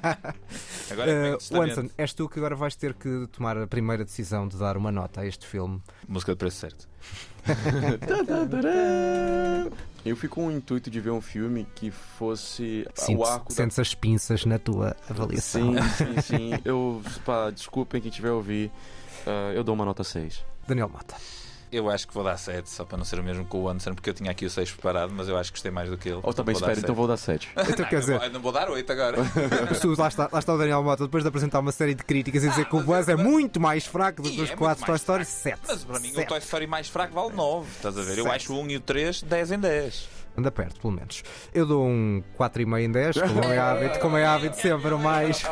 [0.92, 4.04] Agora é Eh, uh, Wanson, és tu que agora vais ter que tomar a primeira
[4.04, 5.80] decisão de dar uma nota a este filme.
[6.06, 6.86] música de preço certo.
[10.04, 13.54] Eu fico com o intuito de ver um filme que fosse Sinto- o arco da...
[13.54, 15.72] Sentes as pinças na tua avaliação.
[15.72, 16.50] Sim, sim, sim.
[16.66, 18.70] Eu, pá, desculpem quem tiver a ouvir.
[19.26, 20.44] ah, eu dou uma nota 6.
[20.68, 21.16] Daniel Mota.
[21.72, 23.94] Eu acho que vou dar 7, só para não ser o mesmo que o Anderson,
[23.94, 26.08] porque eu tinha aqui o 6 preparado, mas eu acho que gostei mais do que
[26.08, 26.18] ele.
[26.22, 27.48] Ou também espera, então vou dar 7.
[27.56, 29.18] Então, quer dizer, Não, vou- não vou dar 8 agora.
[29.96, 32.48] lá, está, lá está o Daniel Mota, depois de apresentar uma série de críticas e
[32.48, 34.96] dizer que o Buzz é muito mais fraco do que os é muito quatro Toy
[34.96, 35.42] Story, fraco.
[35.42, 35.60] 7.
[35.68, 37.68] Mas para mim o Toy Story mais fraco vale 9.
[37.70, 38.18] Estás a ver?
[38.18, 40.08] Eu acho o 1 e o 3 10 em 10.
[40.36, 41.22] Anda perto, pelo menos.
[41.52, 45.42] Eu dou um 4,5 em 10, como é hábito, como é hábito sempre o mais.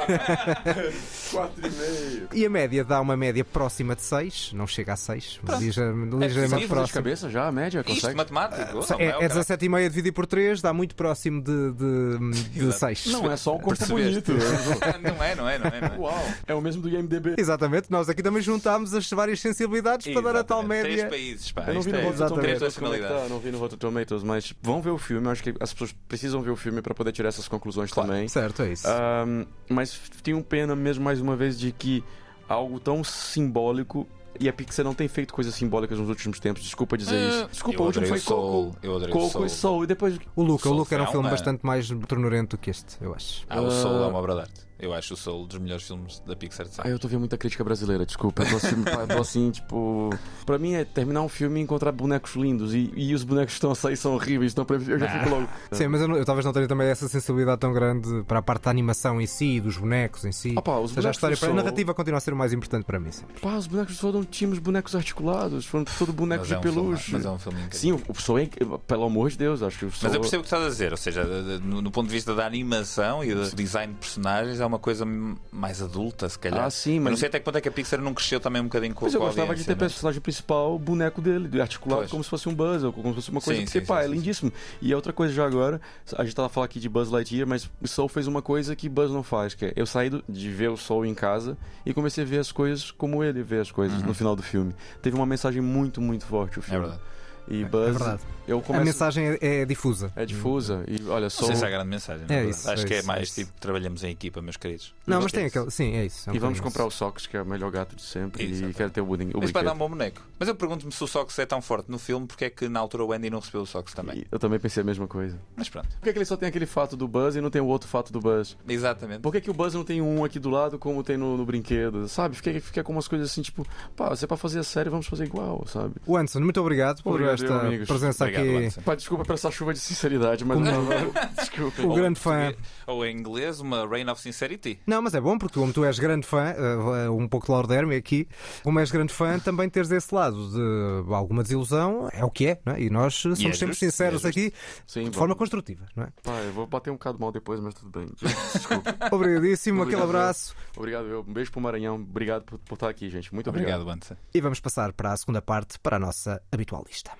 [1.28, 2.28] 4,5.
[2.34, 6.14] E a média dá uma média próxima de 6, não chega a 6, mas ligeiramente,
[6.14, 6.94] É ligeiramente de próximo.
[6.94, 8.16] cabeça já, a média, Isto, consegue?
[8.16, 8.62] matemático?
[8.78, 9.40] Oh, não, É, é, é caralho.
[9.40, 12.18] 17,5 dividido por 3, dá muito próximo de, de,
[12.52, 12.78] de Exato.
[12.78, 13.06] 6.
[13.12, 14.32] Não é só o corpo bonito.
[15.02, 15.80] não é, não é, não é.
[15.80, 15.98] Não é.
[15.98, 16.24] Uau.
[16.46, 17.34] É o mesmo do IMDB.
[17.38, 20.88] Exatamente, nós aqui também juntámos as várias sensibilidades para dar a tal Exatamente.
[20.88, 21.08] média.
[21.08, 21.64] Três países, pá.
[21.66, 22.58] Eu não vi Isto no é- Rotten exatamente.
[22.58, 25.26] Tomatoes é tá, não vi no Rotten Tomatoes, mas vão ver o filme.
[25.26, 28.10] Eu acho que as pessoas precisam ver o filme para poder tirar essas conclusões Claro.
[28.10, 28.28] também.
[28.28, 28.86] Certo, é isso.
[28.88, 32.04] Ahm, mas tenho pena mesmo mais uma vez de que
[32.48, 34.06] algo tão simbólico
[34.40, 36.62] E a Pixar não tem feito coisas simbólicas nos últimos tempos.
[36.62, 37.48] Desculpa dizer Ah, isso.
[37.50, 38.78] Desculpa, eu o último adorei foi o Soul, Coco.
[38.86, 39.46] eu adorei o Coco Soul.
[39.46, 39.82] e Soul.
[39.84, 40.18] E depois.
[40.36, 42.70] O Luca, o Soul Luca era um foi filme uma- bastante mais tornurento do que
[42.70, 43.44] este, eu acho.
[43.48, 44.67] Ah, o Soul é uma obra de arte.
[44.78, 47.36] Eu acho o Soul dos melhores filmes da Pixar de Ah, eu tô vendo muita
[47.36, 48.42] crítica brasileira, desculpa.
[48.44, 50.10] Eu tô assim, pá, eu tô assim, tipo.
[50.46, 52.72] Pra mim é terminar um filme e encontrar bonecos lindos.
[52.74, 54.52] E, e os bonecos que estão a sair são horríveis.
[54.52, 55.48] Então eu já fico logo.
[55.72, 58.42] Sim, mas eu, não- eu talvez não tenha também essa sensibilidade tão grande para a
[58.42, 60.54] parte da animação em si, dos bonecos em si.
[60.56, 62.32] Opa, os Ou seja, a bonecos história, do para a Soul- narrativa continua a ser
[62.32, 63.10] o mais importante para mim.
[63.10, 63.40] sempre.
[63.40, 66.88] Pá, os bonecos foram tínhamos bonecos articulados, foram todo bonecos Mas é de um filme-
[66.88, 67.12] peluche.
[67.12, 67.78] mas é um filme incrível.
[67.80, 68.48] Sim, o, o Soul é,
[68.86, 70.02] pelo amor de Deus, acho que o Soul.
[70.04, 72.06] Mas eu percebo o que estás a dizer, ou seja, de- de- no, no ponto
[72.06, 75.04] de vista da animação e do design de personagens, é uma coisa
[75.50, 76.64] mais adulta, se calhar.
[76.64, 78.38] Ah, sim, Eu mas- Não sei até que ponto é que a Pixar não cresceu
[78.38, 81.20] também um bocadinho com, Mas eu com gostava de ter mas- personagem principal, o boneco
[81.20, 82.10] dele, de articulado Pois.
[82.10, 83.58] como se fosse um Buzz, ou como se fosse uma coisa.
[83.60, 84.52] Sim, porque, sim, pá, sim, é sim, lindíssimo.
[84.80, 85.80] E é outra coisa já agora,
[86.16, 88.88] a gente tava falando aqui de Buzz Lightyear, mas o Soul fez uma coisa que
[88.88, 92.24] Buzz não faz, que é eu saí de ver o Soul em casa e comecei
[92.24, 94.74] a ver as coisas como ele vê as coisas no final do filme.
[95.02, 96.64] Teve uma mensagem muito, muito forte o Uhum.
[96.66, 96.80] É filme.
[96.86, 97.02] verdade.
[97.50, 98.22] E É Buzz, verdade.
[98.46, 98.84] eu A começo...
[98.84, 100.12] mensagem é, é difusa.
[100.14, 101.46] é difusa e olha, Não Soul...
[101.48, 102.24] sei se há grande mensagem.
[102.24, 102.50] É verdade.
[102.50, 103.34] isso, Acho é que é isso, mais é isso.
[103.34, 104.94] tipo trabalhamos em equipa, meus queridos.
[105.06, 105.58] Não, mas é tem isso.
[105.58, 105.70] aquele.
[105.70, 106.28] Sim, é isso.
[106.28, 106.90] é um E vamos comprar o.
[106.90, 109.50] Socks, que é o melhor gato de sempre, e quero ter o, buding, o Mas
[109.50, 110.20] vai dar um bom boneco.
[110.38, 112.80] Mas eu pergunto-me se o Sox é tão forte no filme, porque é que na
[112.80, 114.18] altura o Andy não recebeu o Sox também.
[114.20, 115.38] E Eu também pensei a mesma coisa.
[115.56, 115.88] Mas pronto.
[115.88, 117.88] Por que, que ele só tem aquele fato do Buzz e não tem o outro
[117.88, 118.56] fato do Buzz?
[118.68, 119.20] Exatamente.
[119.20, 121.44] Por que, que o Buzz não tem um aqui do lado como tem no, no
[121.46, 122.08] brinquedo?
[122.08, 122.34] Sabe?
[122.36, 125.06] Fica, fica com umas coisas assim, tipo, pá, se é pra fazer a série, vamos
[125.06, 125.94] fazer igual, sabe?
[126.06, 127.88] O Anderson, muito obrigado por Obrigado, esta amigos.
[127.88, 128.56] presença Obrigado, aqui.
[128.56, 128.80] Anderson.
[128.82, 130.58] Pá, desculpa por essa chuva de sinceridade, mas.
[131.36, 131.82] desculpa.
[131.82, 132.52] O grande fã.
[132.86, 134.80] Ou em inglês, uma Reign of Sincerity.
[134.86, 137.72] Não, mas é bom porque como tu és grande fã, eh, um pouco de Lord
[137.72, 138.28] Hermie aqui,
[138.62, 142.60] como és grande fã, também teres esse lado de alguma desilusão, é o que é,
[142.64, 142.82] não é?
[142.82, 144.52] E nós somos é sempre justo, sinceros é aqui
[144.86, 145.16] Sim, de vamos.
[145.16, 146.08] forma construtiva, não é?
[146.22, 148.08] Pá, eu vou bater um bocado mal depois, mas tudo bem.
[148.52, 148.96] Desculpa.
[149.12, 151.20] Obrigadíssimo, aquele Obrigado, abraço Obrigado, eu.
[151.26, 151.96] Um beijo pro Maranhão.
[151.96, 153.32] Obrigado por, por estar aqui, gente.
[153.34, 153.82] Muito obrigado.
[153.82, 157.10] Obrigado, e vamos passar para a segunda parte, para a nossa habitual lista.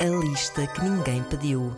[0.00, 1.76] A lista que ninguém pediu.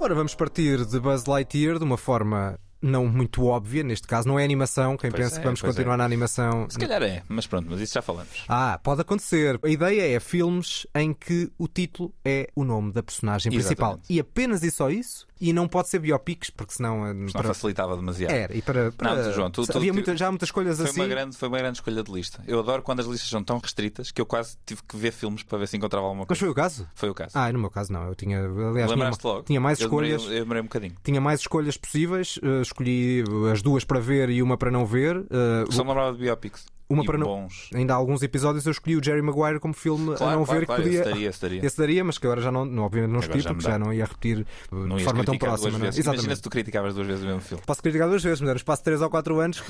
[0.00, 4.38] Ora, vamos partir de Buzz Lightyear de uma forma não muito óbvia, neste caso não
[4.38, 5.98] é animação, quem Pois pensa é, que vamos pois continuar é.
[5.98, 6.66] na animação.
[6.68, 8.44] Se calhar é, mas pronto, mas isso já falamos.
[8.48, 9.58] Ah, pode acontecer.
[9.62, 13.90] A ideia é filmes em que o título é o nome da personagem principal.
[13.92, 14.12] Exatamente.
[14.12, 15.26] E apenas e só isso.
[15.40, 17.06] E não pode ser biopics, porque senão.
[17.06, 18.30] eh, Não para- facilitava demasiado.
[18.30, 18.92] Era, e para.
[18.92, 21.00] para- Não, João, tu- tu- havia muita- já muitas escolhas Foi, assim.
[21.00, 22.42] uma grande, foi uma grande escolha de lista.
[22.46, 25.42] Eu adoro quando as listas são tão restritas que eu quase tive que ver filmes
[25.42, 26.40] para ver se encontrava alguma Mas coisa.
[26.40, 26.88] foi o caso?
[26.94, 27.32] Foi o caso.
[27.34, 28.04] Ah, no meu caso não.
[28.06, 28.38] Eu tinha.
[28.40, 29.42] Aliás, tinha, logo?
[29.42, 30.32] tinha mais eu demorei- escolhas.
[30.34, 30.94] eu demorei um bocadinho.
[31.02, 32.38] Tinha mais escolhas possíveis.
[32.42, 35.16] eh, escolhi as duas para ver e uma para não ver.
[35.30, 36.66] eh, Só me lembrava de biopics.
[36.86, 37.70] Uma E para não- bons.
[37.74, 40.60] Ainda há alguns episódios eu escolhi o Jerry Maguire como filme Claro, a não claro,
[40.60, 41.00] ver claro, que podia.
[41.00, 41.66] esse daria, esse daria.
[41.66, 44.04] Esse daria, mas que agora já não, não obviamente não escolhi porque já não ia
[44.04, 45.70] repetir eh, Não de forma tão próxima.
[45.70, 45.80] não é?
[45.84, 46.00] vezes.
[46.00, 46.36] Imagina Exatamente.
[46.36, 47.62] se tu criticavas duas vezes o mesmo filme.
[47.66, 49.62] Posso criticar duas vezes, mas era um espaço de 3 ou 4 anos,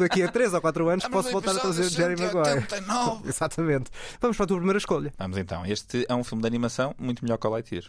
[0.00, 2.60] daqui a 3 ou 4 anos Ah, posso no voltar a trazer Jerry Maguire.
[2.62, 3.20] 189.
[3.28, 3.90] Exatamente.
[4.18, 5.12] Vamos para a tua primeira escolha.
[5.18, 5.66] Vamos então.
[5.66, 7.84] Este é um filme de animação muito melhor que o Lightyear.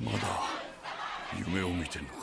[0.00, 0.18] まだ
[1.36, 2.17] 夢を見てんの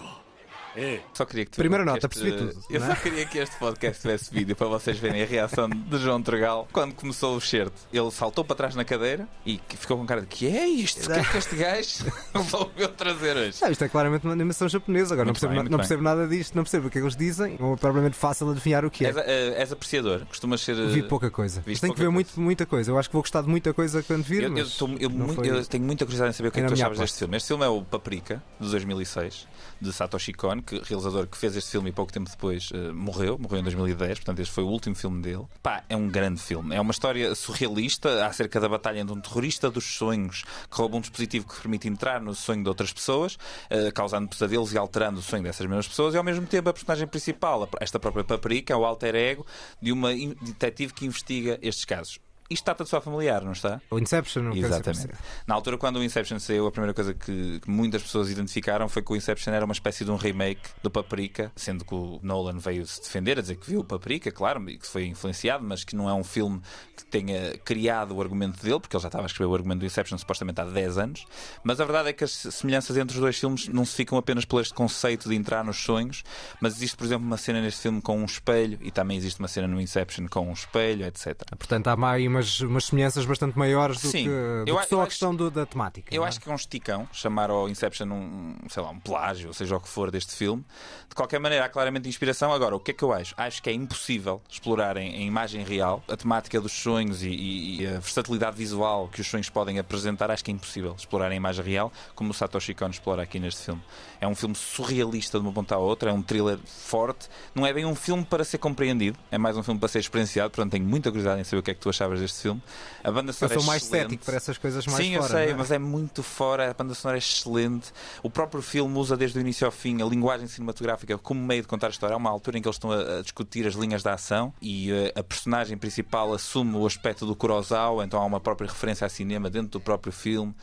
[1.13, 2.95] Só queria que tu, Primeira nota, este- percebi tudo, Eu não só é?
[2.97, 6.93] queria que este podcast tivesse vídeo para vocês verem a reação de João Tregal quando
[6.93, 7.73] começou o certo.
[7.93, 11.03] Ele saltou para trás na cadeira e ficou com cara de que é isto?
[11.09, 13.57] O que é que este gajo resolveu trazer hoje?
[13.61, 15.13] Ah, isto é claramente uma animação japonesa.
[15.13, 17.15] Agora não percebo, bem, não percebo nada disto, não percebo o que é que eles
[17.15, 17.57] dizem.
[17.59, 19.09] Ou é provavelmente fácil adivinhar o que é.
[19.09, 20.77] És, eh, és apreciador, costumas ser.
[20.77, 21.61] eh, Vi pouca coisa.
[21.65, 22.13] viste Tenho que ver coisa.
[22.13, 22.91] muito, muita coisa.
[22.91, 24.43] Eu acho que vou gostar de muita coisa quando vir.
[24.43, 26.51] Eu, eu mas tô- eu não muito- foi- eu tenho muita curiosidade em saber o
[26.51, 27.37] que é que tu achavas deste filme.
[27.37, 29.47] Este filme é o Paprika, de 2006,
[29.81, 33.37] de Satoshi Kon, que, realizador que fez este filme e pouco tempo depois eh, morreu,
[33.37, 35.45] morreu em 2010, portanto este foi o último filme dele.
[35.61, 36.75] Pá, é um grande filme.
[36.75, 41.01] É uma história surrealista acerca da batalha entre um terrorista dos sonhos que rouba um
[41.01, 43.37] dispositivo que permite entrar no sonho de outras pessoas,
[43.69, 46.73] eh, causando pesadelos e alterando o sonho dessas mesmas pessoas, e ao mesmo tempo a
[46.73, 49.45] personagem principal, esta própria Paprika, é o alter ego
[49.81, 52.24] de uma detetive que investiga estes casos.
[52.47, 53.81] Isto está-te só familiar, não está?
[53.89, 55.09] O Inception, não Exatamente.
[55.47, 59.01] Na altura, quando o Inception saiu, a primeira coisa que, que muitas pessoas identificaram foi
[59.01, 62.59] que o Inception era uma espécie de um remake do Paprika, sendo que o Nolan
[62.59, 65.83] veio se defender, a dizer que viu o Paprika, claro, e que foi influenciado, mas
[65.83, 66.61] que não é um filme
[66.95, 69.85] que tenha criado o argumento dele, porque ele já estava a escrever o argumento do
[69.87, 71.25] Inception supostamente há 10 anos.
[71.63, 74.45] Mas a verdade é que as semelhanças entre os dois filmes não se ficam apenas
[74.45, 76.23] por este conceito de entrar nos sonhos,
[76.61, 79.47] mas existe, por exemplo, uma cena neste filme com um espelho, e também existe uma
[79.47, 81.41] cena no Inception com um espelho, etc.
[81.57, 84.23] Portanto, há uma umas, umas semelhanças bastante maiores do Sim.
[84.23, 86.13] que, do Eu que só a acho- questão do- da temática.
[86.13, 86.27] Eu é?
[86.27, 89.75] acho que é um esticão chamar ao Inception um, sei lá, um plágio, ou seja
[89.75, 90.63] o que for deste filme.
[91.09, 92.51] De qualquer maneira, há claramente inspiração.
[92.53, 93.33] Agora, o que é que eu acho?
[93.37, 97.81] Acho que é impossível explorar em, em imagem real a temática dos sonhos e, e-
[97.81, 100.29] e a versatilidade visual que os sonhos podem apresentar.
[100.29, 103.61] Acho que é impossível explorar em imagem real como o Satoshi Kon explora aqui neste
[103.65, 103.81] filme.
[104.19, 107.27] É um filme surrealista de uma ponta à outra, é um thriller forte.
[107.53, 110.49] Não é bem um filme para ser compreendido, é mais um filme para ser experienciado.
[110.51, 112.61] Portanto, tenho muita curiosidade em saber o que é que tu achavas deste filme.
[113.03, 114.03] A banda Eu sonora sou é mais excelente.
[114.03, 115.33] cético para essas coisas mais Sim, eu fora.
[115.33, 115.57] sei, não é?
[115.57, 116.69] mas é muito fora.
[116.71, 117.91] A banda sonora é excelente.
[118.23, 121.67] O próprio filme usa desde o início ao fim a linguagem cinematográfica como meio de
[121.67, 122.13] contar a história.
[122.13, 125.13] Há uma altura em que eles estão a, discutir as linhas da ação e eh,
[125.15, 129.49] a personagem principal assume o aspecto do Kurosawa, então há uma própria referência a cinema
[129.49, 130.53] dentro do próprio filme.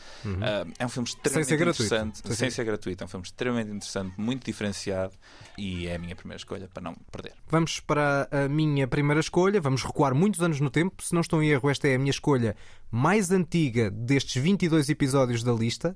[0.40, 1.84] Ah, é um filme extremamente ser gratuito.
[1.94, 2.20] interessante.
[2.26, 3.02] Sem Sem ser- gratuito.
[3.02, 5.12] É um filme extremamente interessante, muito diferenciado
[5.56, 7.32] e é a minha primeira escolha para não perder.
[7.48, 9.60] Vamos para a minha primeira escolha.
[9.60, 11.02] Vamos recuar muitos anos no tempo.
[11.02, 12.56] Se não estou em erro, esta é a minha escolha
[12.90, 15.94] mais antiga destes 22 episódios da lista.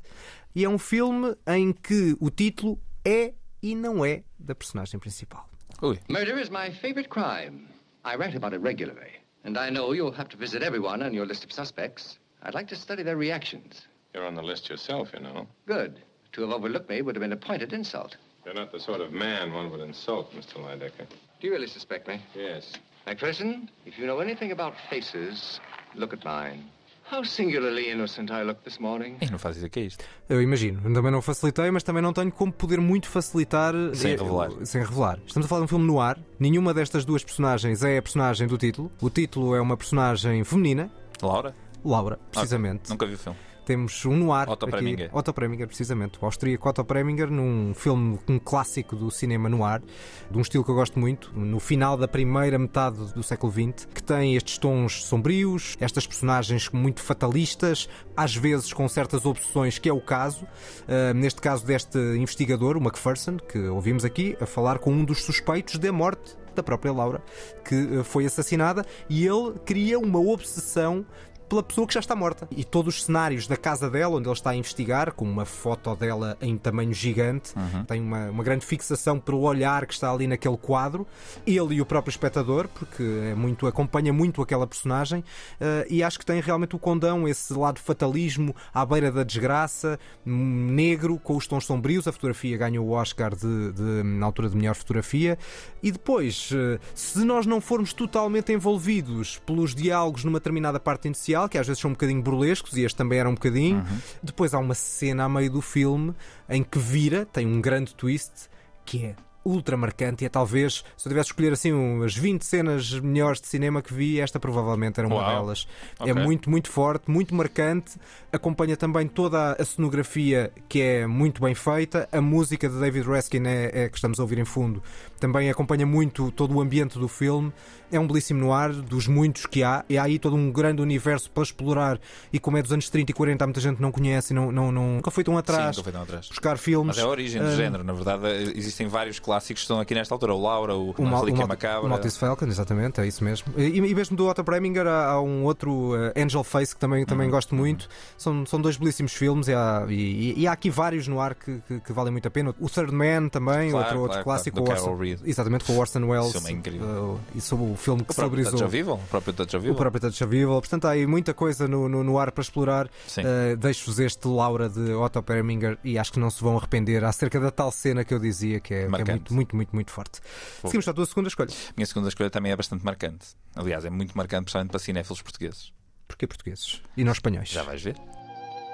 [0.54, 5.48] E é um filme em que o título é e não é da personagem principal.
[5.82, 5.98] Ui.
[6.08, 7.68] Murder is my favorite crime.
[8.04, 9.12] I write about it regularly.
[9.44, 12.18] And I know you'll have to visit everyone on your list of suspects.
[12.42, 13.86] I'd like to study their reactions.
[14.14, 15.46] You're on the list yourself, you know.
[15.66, 16.00] Good.
[16.32, 18.16] To have overlooked me would have been a pointed insult.
[18.44, 20.58] You're not the sort of man one would insult, Mr.
[20.58, 21.06] Lydecker.
[21.40, 22.20] Do you really suspect me?
[22.34, 22.72] Yes.
[23.06, 25.60] MacPherson, if you know anything about faces,
[25.94, 26.64] look at mine.
[27.08, 29.16] How singularly innocent I look this morning.
[29.20, 30.04] E não faz ideia que é isto.
[30.28, 30.80] Eu imagino.
[30.92, 34.50] Também não facilitei, mas também não tenho como poder muito facilitar Sem eh, revelar.
[34.64, 35.20] Sem revelar.
[35.24, 36.18] Estamos a falar de um filme no ar.
[36.40, 38.90] Nenhuma destas duas personagens é a personagem do título.
[39.00, 40.90] O título é uma personagem feminina,
[41.22, 41.54] Laura?
[41.84, 42.90] Laura, precisamente.
[42.90, 43.38] Nunca vi o filme.
[43.66, 45.10] Temos um noir Otto aqui, Preminger.
[45.12, 46.18] Otto Preminger, precisamente.
[46.22, 49.82] O austríaco Otto Preminger, num filme, um clássico do cinema noir,
[50.30, 53.88] de um estilo que eu gosto muito, no final da primeira metade do século XX,
[53.92, 59.88] que tem estes tons sombrios, estas personagens muito fatalistas, às vezes com certas obsessões, que
[59.88, 60.46] é o caso,
[60.86, 65.24] ah, neste caso deste investigador, o Macpherson, que ouvimos aqui, a falar com um dos
[65.24, 67.20] suspeitos da morte da própria Laura,
[67.64, 71.04] que ah, foi assassinada, e ele cria uma obsessão
[71.48, 72.48] pela pessoa que já está morta.
[72.50, 75.94] E todos os cenários da casa dela, onde ele está a investigar, com uma foto
[75.96, 77.52] dela em tamanho gigante,
[77.86, 81.06] tem uma, uma grande fixação pelo olhar que está ali naquele quadro,
[81.46, 85.22] ele e o próprio espectador, porque é muito, acompanha muito aquela personagem,
[85.60, 89.98] eh, e acho que tem realmente o condão, esse lado fatalismo à beira da desgraça,
[90.24, 92.06] negro, com os tons sombrios.
[92.08, 95.38] A fotografia ganhou o Oscar de, de- na altura de melhor fotografia.
[95.82, 101.35] E depois, eh, se nós não formos totalmente envolvidos pelos diálogos numa determinada parte inicial,
[101.48, 103.84] que às vezes são um bocadinho burlescos, e este também era um bocadinho,
[104.22, 106.14] depois há uma cena a meio do filme
[106.48, 108.48] em que vira, tem um grande twist,
[108.84, 112.42] que é ultra marcante e é talvez, se eu tivesse de escolher assim umas 20
[112.42, 115.26] cenas melhores de cinema que vi, esta provavelmente era uma Uau.
[115.26, 115.68] delas.
[116.00, 116.10] Ok.
[116.10, 117.92] É muito, muito forte, muito marcante,
[118.32, 123.46] acompanha também toda a cenografia que é muito bem feita, a música de David Raskin
[123.46, 124.82] é, é que estamos a ouvir em fundo,
[125.20, 127.52] também acompanha muito todo o ambiente do filme.
[127.90, 131.30] É um belíssimo noir, dos muitos que há, e há aí todo um grande universo
[131.30, 131.98] para explorar.
[132.32, 134.36] E como é dos anos 30 e 40, há muita gente que não conhece e
[134.36, 135.76] não, não, não- nunca foi tão atrás.
[135.76, 136.28] Sim, foi tão atrás.
[136.28, 136.96] Buscar filmes.
[136.96, 138.26] Mas é a origem do Ah, género, na verdade.
[138.56, 140.34] existem vários clássicos que estão aqui nesta altura.
[140.34, 141.86] O Laura, o, O, Mal, o, Relíquia Macabra.
[141.86, 143.52] o Maltese Falcon, exatamente, é isso mesmo.
[143.56, 147.00] E, e mesmo do Otto Preminger há, há um outro, uh, Angel Face, que também,
[147.00, 147.06] Uhum.
[147.06, 147.88] também gosto muito.
[148.18, 151.60] São, são dois belíssimos filmes e há, e, e há aqui vários no ar que,
[151.68, 152.54] que, que valem muito a pena.
[152.58, 154.62] O Third Man também, Claro, outro, outro claro, clássico.
[154.64, 155.16] claro, Orson-.
[155.24, 156.32] Exatamente, com o Orson Welles.
[156.32, 156.86] Filme é incrível.
[157.14, 158.58] uh, e sobre o filme que O próprio celebrizou.
[158.58, 158.94] Touch of Evil.
[158.94, 159.74] O próprio Touch of O Evil.
[159.76, 160.60] próprio Touch of Evil.
[160.60, 162.86] Portanto, há aí muita coisa no, no, no ar para explorar.
[162.86, 167.38] Uh, Deixo-vos este Laura de Otto Preminger e acho que não se vão arrepender acerca
[167.40, 170.20] da tal cena que eu dizia, que é, que é muito, muito, muito, muito forte.
[170.62, 171.50] Seguimos para a tua segunda escolha.
[171.76, 173.28] Minha segunda escolha também é bastante marcante.
[173.54, 175.72] Aliás, é muito marcante, principalmente para cinéfilos portugueses.
[176.08, 176.82] Porquê portugueses?
[176.96, 177.48] E não espanhóis?
[177.48, 177.96] Já vais ver?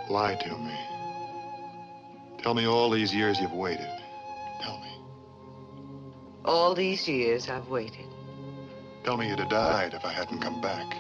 [0.09, 0.73] Lie to me.
[2.43, 3.87] Tell me all these years you've waited.
[4.61, 4.89] Tell me.
[6.45, 8.07] All these years I've waited.
[9.05, 10.97] Tell me you'd have died if I hadn't come back.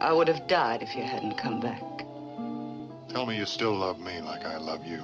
[0.00, 1.82] I would have died if you hadn't come back.
[3.08, 5.02] Tell me you still love me like I love you.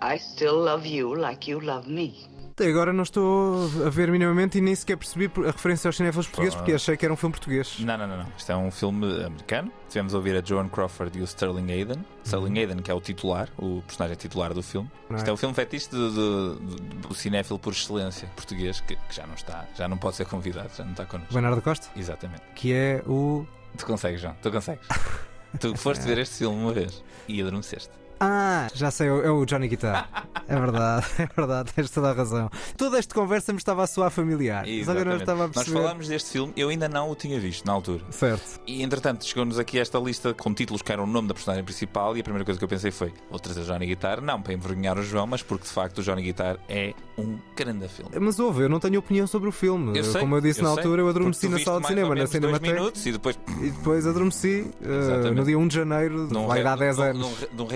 [0.00, 2.26] I still love you like you love me.
[2.58, 6.26] Até agora não estou a ver minimamente e nem sequer percebi a referência aos cinéfilos
[6.26, 7.78] portugueses porque achei que era um filme português.
[7.80, 8.26] Não, não, não, não.
[8.34, 9.70] Isto é um filme americano.
[9.90, 12.02] Tivemos a ouvir a Joan Crawford e o Sterling Hayden.
[12.24, 14.90] Sterling Hayden, que é o titular, o personagem titular do filme.
[15.10, 15.18] Não é?
[15.18, 16.76] Isto é o filme fetiche do, do, do-
[17.08, 20.70] do cinéfilo por excelência português, que, que já não está, já não pode ser convidado,
[20.74, 21.34] já não está connosco.
[21.34, 22.40] Bernardo Costa, Exatamente.
[22.54, 23.46] que é o.
[23.76, 24.80] Tu consegues, João, tu consegues.
[25.60, 27.90] tu foste ver este filme uma vez e adormeceste.
[28.18, 30.08] Ah, já sei, é o Johnny Guitar.
[30.48, 32.48] É verdade, é verdade, tens toda a razão.
[32.76, 34.64] Toda esta conversa me estava a soar familiar.
[34.64, 35.20] Só não Exatamente.
[35.22, 38.02] estava a Nós falámos deste filme, eu ainda não o tinha visto na altura.
[38.10, 38.60] Certo.
[38.66, 42.16] E entretanto chegou-nos aqui esta lista com títulos que eram o nome da personagem principal
[42.16, 44.96] e a primeira coisa que eu pensei foi vou trazer Johnny Guitar, não para envergonhar
[44.98, 48.10] o João, mas porque de facto o Johnny Guitar é um grande filme.
[48.20, 49.98] Mas ouve, eu não tenho opinião sobre o filme.
[49.98, 52.08] Eu sei, Como eu disse eu na sei, altura, eu adormeci na sala de cinema,
[52.10, 52.72] na dois Cinemateca.
[52.74, 56.64] minutos e depois E depois adormeci uh, no dia 1 de janeiro, num vai rei-
[56.64, 57.20] dar 10 num- anos.
[57.52, 57.66] num- num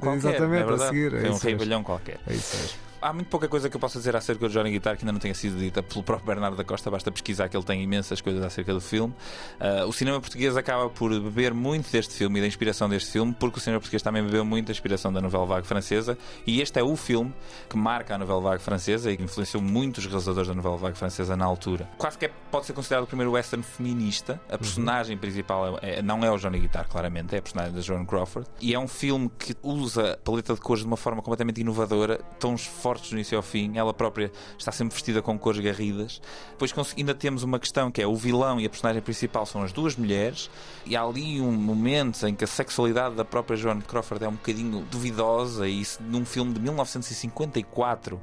[0.00, 0.28] qualquer.
[0.28, 1.38] Exatamente, é a seguir, é Foi um
[1.82, 2.18] qualquer.
[2.26, 2.85] É isso mesmo.
[3.00, 5.20] Há muito pouca coisa que eu possa dizer acerca do Johnny Guitar que ainda não
[5.20, 8.42] tenha sido dita pelo próprio Bernardo da Costa, basta pesquisar que ele tem imensas coisas
[8.42, 9.14] acerca do filme.
[9.60, 13.34] Ah, o cinema português acaba por beber muito deste filme e da inspiração deste filme,
[13.38, 16.78] porque o cinema português também bebeu muito da inspiração da novela vague francesa, e este
[16.78, 17.32] é o filme
[17.68, 20.96] que marca a novela vague francesa e que influenciou muito os realizadores da novela vague
[20.96, 21.88] francesa na altura.
[21.98, 24.40] Quase que é- pode ser considerado o primeiro western feminista.
[24.50, 27.80] A personagem principal é- é- não é o Johnny Guitar, claramente, é a personagem da
[27.80, 31.20] Joan Crawford, e é um filme que usa a paleta de cores de uma forma
[31.20, 33.76] completamente inovadora, tons fortes do início ao fim.
[33.76, 36.22] Ela própria está sempre vestida com cores garridas.
[36.50, 39.72] Depois ainda temos uma questão que é o vilão e a personagem principal são as
[39.72, 40.48] duas mulheres,
[40.84, 44.34] e há ali um momento em que a sexualidade da própria Joan Crawford é um
[44.34, 48.20] bocadinho duvidosa, e isso num filme de 1954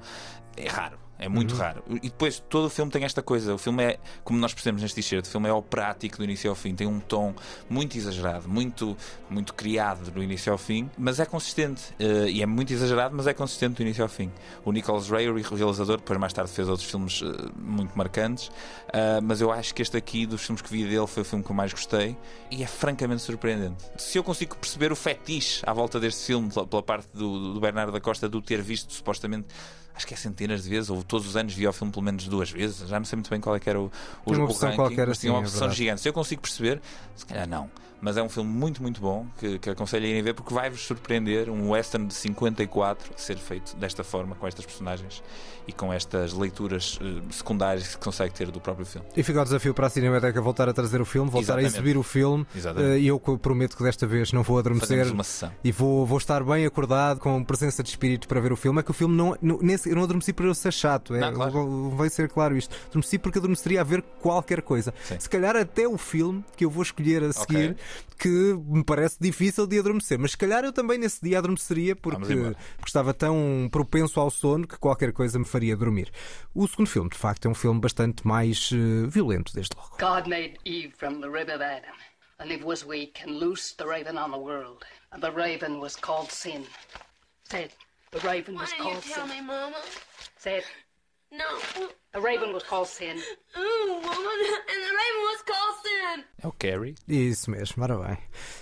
[0.55, 1.02] é raro.
[1.23, 1.81] É muito raro.
[1.89, 3.53] E depois todo o filme tem esta coisa.
[3.53, 6.49] O filme é, como nós percebemos neste t-shirt, o filme é ao prático do início
[6.49, 6.75] ao fim.
[6.75, 7.33] Tem um tom
[7.69, 8.97] muito exagerado, muito,
[9.29, 11.93] muito criado do início ao fim, mas é consistente.
[11.97, 14.29] Eh, e é muito exagerado, mas é consistente do início ao fim.
[14.65, 18.51] O Nicholas Ray, o realizador, depois mais tarde fez outros filmes eh, muito marcantes.
[18.91, 21.43] Ah, mas eu acho que este aqui, dos filmes que vi dele, foi o filme
[21.43, 22.17] que eu mais gostei
[22.51, 23.85] e é francamente surpreendente.
[23.97, 27.59] Se eu consigo perceber o fetiche à volta deste filme, pela pela parte do, do
[27.59, 29.47] Bernardo da Costa, do ter visto supostamente
[29.95, 32.27] acho que é centenas de vezes, ou todos os anos via o filme pelo menos
[32.27, 32.87] duas vezes.
[32.87, 33.91] Já não sei muito bem qual é que era o,
[34.25, 35.77] o, Tem uma o versão ranking, qualquer mas tinha assim, uma é versão verdade.
[35.77, 36.01] gigante.
[36.01, 36.81] Se eu consigo perceber,
[37.15, 37.69] se calhar não.
[38.01, 40.81] Mas é um filme muito, muito bom que, que aconselho a irem ver porque vai-vos
[40.81, 45.23] surpreender um western de 54 ser feito desta forma, com estas personagens
[45.67, 49.07] e com estas leituras eh, secundárias que consegue ter do próprio filme.
[49.15, 51.65] E fica o desafio para a Cinemateca voltar a trazer o filme, voltar Exatamente.
[51.65, 52.45] a exibir o filme.
[52.55, 52.91] Exatamente.
[52.95, 54.89] Eh, E eu prometo que desta vez não vou adormecer.
[54.89, 55.51] Fazemos uma sessão.
[55.63, 58.79] E vou, vou estar bem acordado, com presença de espírito para ver o filme.
[58.79, 59.35] É que o filme não.
[59.41, 61.13] não nesse, eu não adormeci por eu ser chato.
[61.15, 61.89] É, Não, claro.
[61.91, 62.75] Vai ser claro isto.
[62.89, 64.93] Adormeci porque adormeceria a ver qualquer coisa.
[65.03, 65.19] Sim.
[65.19, 67.75] Se calhar até o filme que eu vou escolher a seguir,
[68.17, 68.29] que
[68.67, 70.17] me parece difícil de adormecer.
[70.19, 72.35] Mas se calhar eu também nesse dia adormeceria porque,
[72.77, 76.11] porque estava tão propenso ao sono que qualquer coisa me faria dormir.
[76.53, 79.97] O segundo filme, de facto, é um filme bastante mais eh, violento, desde logo.
[79.99, 81.95] God made Eve from the rib of Adam,
[82.39, 85.95] and Eve was weak and loosed the raven on the world, and the raven was
[85.95, 86.65] called sin.
[87.43, 87.71] Say it.
[88.11, 89.37] The raven was Why called didn't you tell sin.
[89.37, 89.77] me, Mama?
[90.37, 90.65] Say it.
[91.31, 91.45] No.
[92.13, 93.17] The raven was called sin.
[93.57, 94.29] Ooh, Mama,
[94.69, 96.23] and the raven was called sin.
[96.43, 96.93] É o Carrie.
[97.07, 98.17] Isso mesmo, ora bem.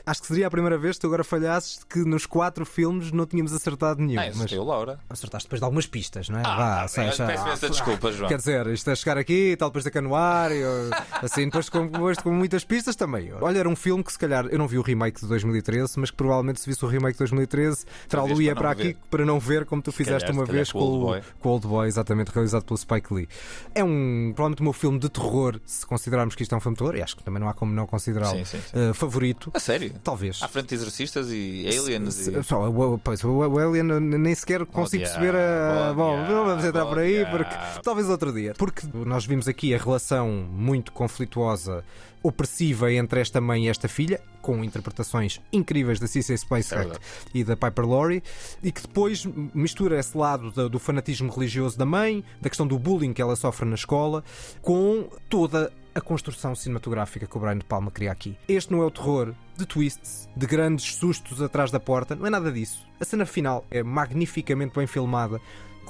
[0.06, 3.26] Acho que seria a primeira vez que tu agora falhasses que nos quatro filmes não
[3.26, 4.22] tínhamos acertado nenhum.
[4.22, 5.00] Ah, foi o Laura.
[5.10, 6.44] Acertaste depois de algumas pistas, não é?
[6.46, 8.30] Ah, Vá, tá sei, já- peço imensa desculpa, João.
[8.30, 10.90] Quer dizer, isto é chegar aqui e tal, depois da canoar, e, uh,
[11.22, 13.34] assim, depois com, depois com muitas pistas também.
[13.34, 16.10] Olha, era um filme que se calhar, eu não vi o remake de 2013, mas
[16.12, 18.98] que provavelmente se visse o remake de 2013, trá-lo ia para para aqui ver.
[19.10, 21.22] para não ver como tu Se fizeste calhar, uma vez com o Old o- Boy.
[21.40, 23.28] com o Old Boy, exatamente, realizado pelo Spike Lee.
[23.74, 26.76] É um, provavelmente o meu filme de terror, se considerarmos que isto é um filme
[26.76, 29.50] de terror, e acho que também não há como não considerá-lo, uh, favorito.
[29.54, 29.94] A sério?
[30.04, 30.42] Talvez.
[30.44, 32.14] À frente de exorcistas e aliens.
[32.16, 32.44] Se- E...
[32.44, 35.92] Só, o, pois, o, o Alien nem sequer consigo diabo, perceber a.
[35.92, 38.54] oh, Bom, não vamos entrar por aí, oh, porque talvez outro dia.
[38.58, 41.84] Porque nós vimos aqui a relação muito conflituosa,
[42.24, 46.38] opressiva entre esta mãe e esta filha, com interpretações incríveis da C.C.
[46.38, 47.00] Spacek É
[47.34, 48.24] e da Piper Laurie,
[48.64, 52.78] e que depois mistura esse lado do, do fanatismo religioso da mãe, da questão do
[52.78, 54.24] bullying que ela sofre na escola,
[54.62, 58.38] com toda a construção cinematográfica que o Brian De Palma cria aqui.
[58.48, 62.30] Este não é o terror de twists, de grandes sustos atrás da porta, não é
[62.30, 62.86] nada disso.
[63.00, 65.40] A cena final é magnificamente bem filmada.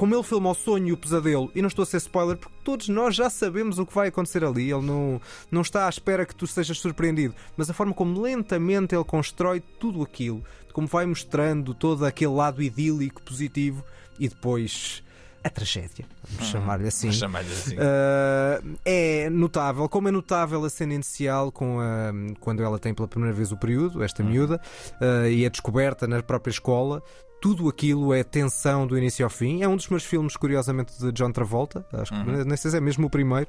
[0.02, 2.58] Como ele filma o sonho e o pesadelo, e não estou a ser spoiler porque
[2.64, 6.26] todos nós já sabemos o que vai acontecer ali, ele não, não está à espera
[6.26, 11.06] que tu sejas surpreendido, mas a forma como lentamente ele constrói tudo aquilo, como vai
[11.06, 13.86] mostrando todo aquele lado idílico, positivo,
[14.20, 15.04] e depois
[15.44, 17.12] a tragédia, vamos chamar-lhe assim.
[17.12, 17.76] chamar-lhe assim.
[17.76, 23.08] Uh, é notável, como é notável a cena inicial com a, quando ela tem pela
[23.08, 24.60] primeira vez o período, esta miúda,
[25.00, 27.04] uh, e a descoberta na própria escola.
[27.42, 29.64] Tudo aquilo é tensão do início ao fim.
[29.64, 31.84] É um dos meus filmes, curiosamente, de John Travolta.
[31.92, 32.44] Acho que Uhum.
[32.46, 33.48] nem sei se é mesmo o primeiro.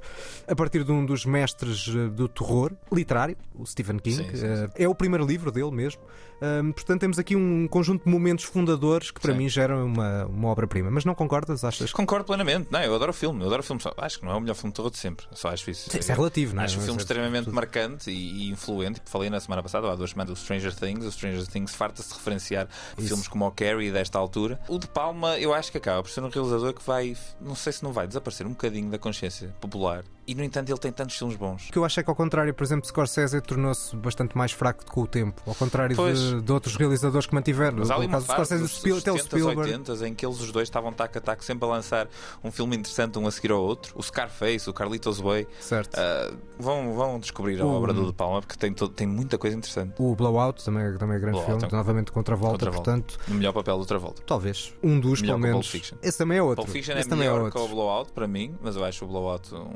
[0.49, 4.17] A partir de um dos mestres eh, do terror literário, o Stephen King.
[4.17, 4.47] Sim, sim, sim.
[4.47, 6.01] Eh, É o primeiro livro dele mesmo.
[6.43, 9.39] Ahm, portanto, temos aqui um conjunto de momentos fundadores que para Sim.
[9.39, 10.91] mim geram uma, uma obra-prima.
[10.91, 11.63] Mas não concordas?
[11.65, 12.67] Achas Concordo plenamente.
[12.71, 13.41] Não, eu adoro o filme.
[13.43, 13.81] Eu adoro o filme.
[13.81, 15.27] Só, acho que não é o melhor filme de terror de sempre.
[15.33, 15.89] Só acho isso.
[15.89, 16.65] Sim, isso é relativo, não é?
[16.65, 19.01] Acho o filme é- extremamente marcante e, e influente.
[19.05, 21.05] Falei na semana passada, há duas semanas, o Stranger Things.
[21.05, 22.67] O Stranger Things farta-se de referenciar
[22.99, 23.07] Isso.
[23.09, 24.59] filmes como o Carrie desta altura.
[24.69, 27.73] O de Palma, eu acho que acaba por ser um realizador que vai, não sei
[27.73, 30.03] se não vai desaparecer um bocadinho da consciência popular.
[30.27, 31.69] E, no entanto, ele tem tantos filmes bons.
[31.69, 34.85] O que eu acho é que, ao contrário, por exemplo, Scorsese tornou-se bastante mais fraco
[34.87, 37.79] com o tempo, ao contrário de, de outros realizadores que mantiveram.
[37.79, 39.73] Mas há ali uma fase Scorsese, dos Spiel- até o 70s, Spielberg.
[39.73, 42.09] 80s, em que eles os dois estavam taco a taco sempre a lançar
[42.45, 43.93] um filme interessante um a seguir ao outro.
[43.97, 45.47] O Scarface, o Carlitos Way.
[45.61, 45.97] Certo.
[45.99, 49.37] Ah, vão, vão descobrir a O- obra do De Palma porque tem, todo- tem muita
[49.39, 49.95] coisa interessante.
[49.99, 53.19] O Blowout também, também é grande Blowout, filme, é um- novamente contra a volta, portanto,
[53.29, 54.23] O melhor papel do Travolta.
[54.25, 55.67] talvez um dos, Melhor pelo menos.
[55.69, 55.99] Pulp Fiction.
[56.01, 56.65] Esse também é outro.
[56.65, 57.59] Pulp Fiction Esse é também é melhor outro.
[57.59, 59.73] que o Blowout para mim, mas eu acho o Blowout um-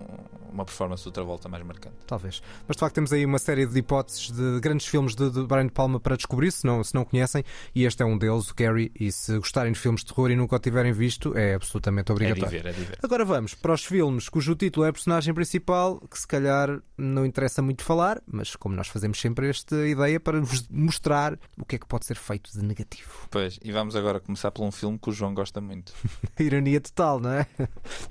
[0.52, 1.96] uma performance do Travolta mais marcante.
[2.06, 2.42] Talvez.
[2.66, 5.66] Mas de facto temos aí uma série de hipóteses de grandes filmes de, de Brian
[5.66, 7.44] De Palma para descobrir, se não, se não conhecem,
[7.74, 10.36] e este é um deles, o Carrie, e se gostarem de filmes de terror e
[10.36, 12.50] nunca o tiverem visto, é absolutamente É de obrigatório.
[12.62, 12.98] ver, é de ver.
[13.02, 17.24] Agora vamos para os filmes cujo título é a personagem principal, que se calhar não
[17.26, 21.76] interessa muito falar, mas como nós fazemos sempre esta ideia para vos mostrar o que
[21.76, 23.10] é que pode ser feito de negativo.
[23.30, 25.92] Pois, e vamos agora começar por um filme que o João gosta muito.
[26.38, 27.46] Ironia total, não é?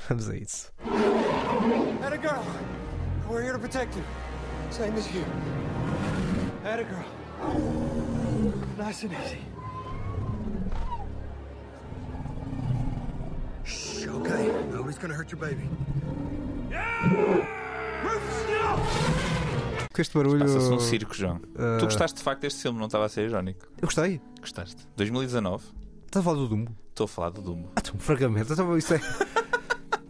[0.10, 0.72] Vamos a isso.
[2.06, 2.45] Had a girl.
[3.28, 4.03] We're here to protect you.
[4.70, 5.24] Same as you.
[6.64, 7.03] Had a girl.
[8.78, 9.39] Nice and easy.
[13.64, 14.51] Shh, okay.
[14.72, 15.68] Nobody's gonna hurt your baby.
[19.91, 20.39] Com este barulho.
[20.45, 21.41] Passa-se um circo, João.
[21.58, 23.66] Ah, Tu gostaste de facto deste filme, não estava a ser irónico.
[23.82, 24.22] Eu gostei.
[24.39, 24.88] Gostaste.
[24.95, 25.64] 2019,
[26.06, 26.72] Estás a falar do Dumbo?
[26.89, 27.70] estou a falar do Dumbo.
[27.76, 29.01] Ah, então, francamente, então, isso é.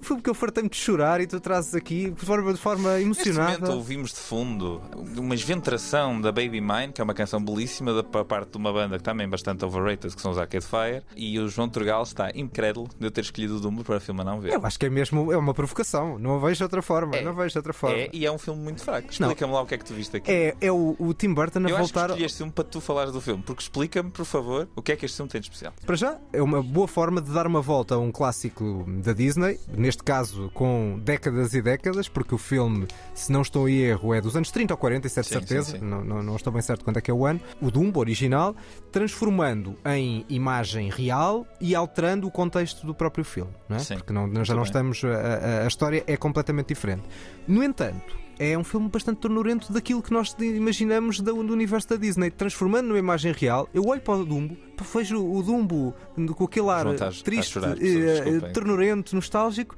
[0.05, 3.29] Foi porque eu fartei-me de chorar e tu trazes aqui de forma, de forma Neste
[3.29, 3.59] emocionada.
[3.59, 4.81] momento ouvimos de fundo
[5.17, 8.71] uma esventração da Baby Mine, que é uma canção belíssima da pa- parte de uma
[8.71, 12.03] banda que também é bastante overrated, que são os Arcade Fire, e o João Turgal
[12.03, 14.53] está incrédulo de eu ter escolhido o Dumbo para o filme a não ver.
[14.53, 16.19] Eu acho que é mesmo é uma provocação.
[16.19, 17.19] Não a vejo de outra forma.
[17.21, 17.95] Não vejo de outra forma.
[17.97, 19.09] É, e é um filme muito fraco.
[19.11, 20.29] Explica-me lá o que é que tu viste aqui.
[20.31, 22.05] É, é o, o Tim Burton a eu acho que voltar.
[22.09, 24.95] escolhi este filme para tu falares do filme, porque explica-me, por favor, o que é
[24.95, 25.73] que este filme tem de especial.
[25.85, 29.59] Para já, é uma boa forma de dar uma volta a um clássico da Disney,
[29.75, 34.21] neste caso com décadas e décadas, porque o filme, se não estou em erro, é
[34.21, 35.85] dos anos 30 ou 40, isso é de certeza, sim, sim.
[35.85, 37.39] Não, não, não estou bem certo quando é que é o ano.
[37.61, 38.55] O Dumbo original,
[38.91, 43.79] transformando em imagem real e alterando o contexto do próprio filme, não é?
[43.79, 44.69] Sim, porque não, nós já não bem.
[44.69, 45.03] estamos.
[45.03, 47.03] A, a- a história é completamente diferente.
[47.47, 48.24] No entanto.
[48.37, 52.99] É um filme bastante tornurento daquilo que nós imaginamos do, universo da Disney, transformando numa
[52.99, 53.69] imagem real.
[53.73, 54.57] Eu olho para o Dumbo,
[54.93, 55.93] vejo o Dumbo
[56.35, 58.53] com aquele ar João, estás- triste, chorar, desculpem.
[58.53, 59.75] ternurento, nostálgico.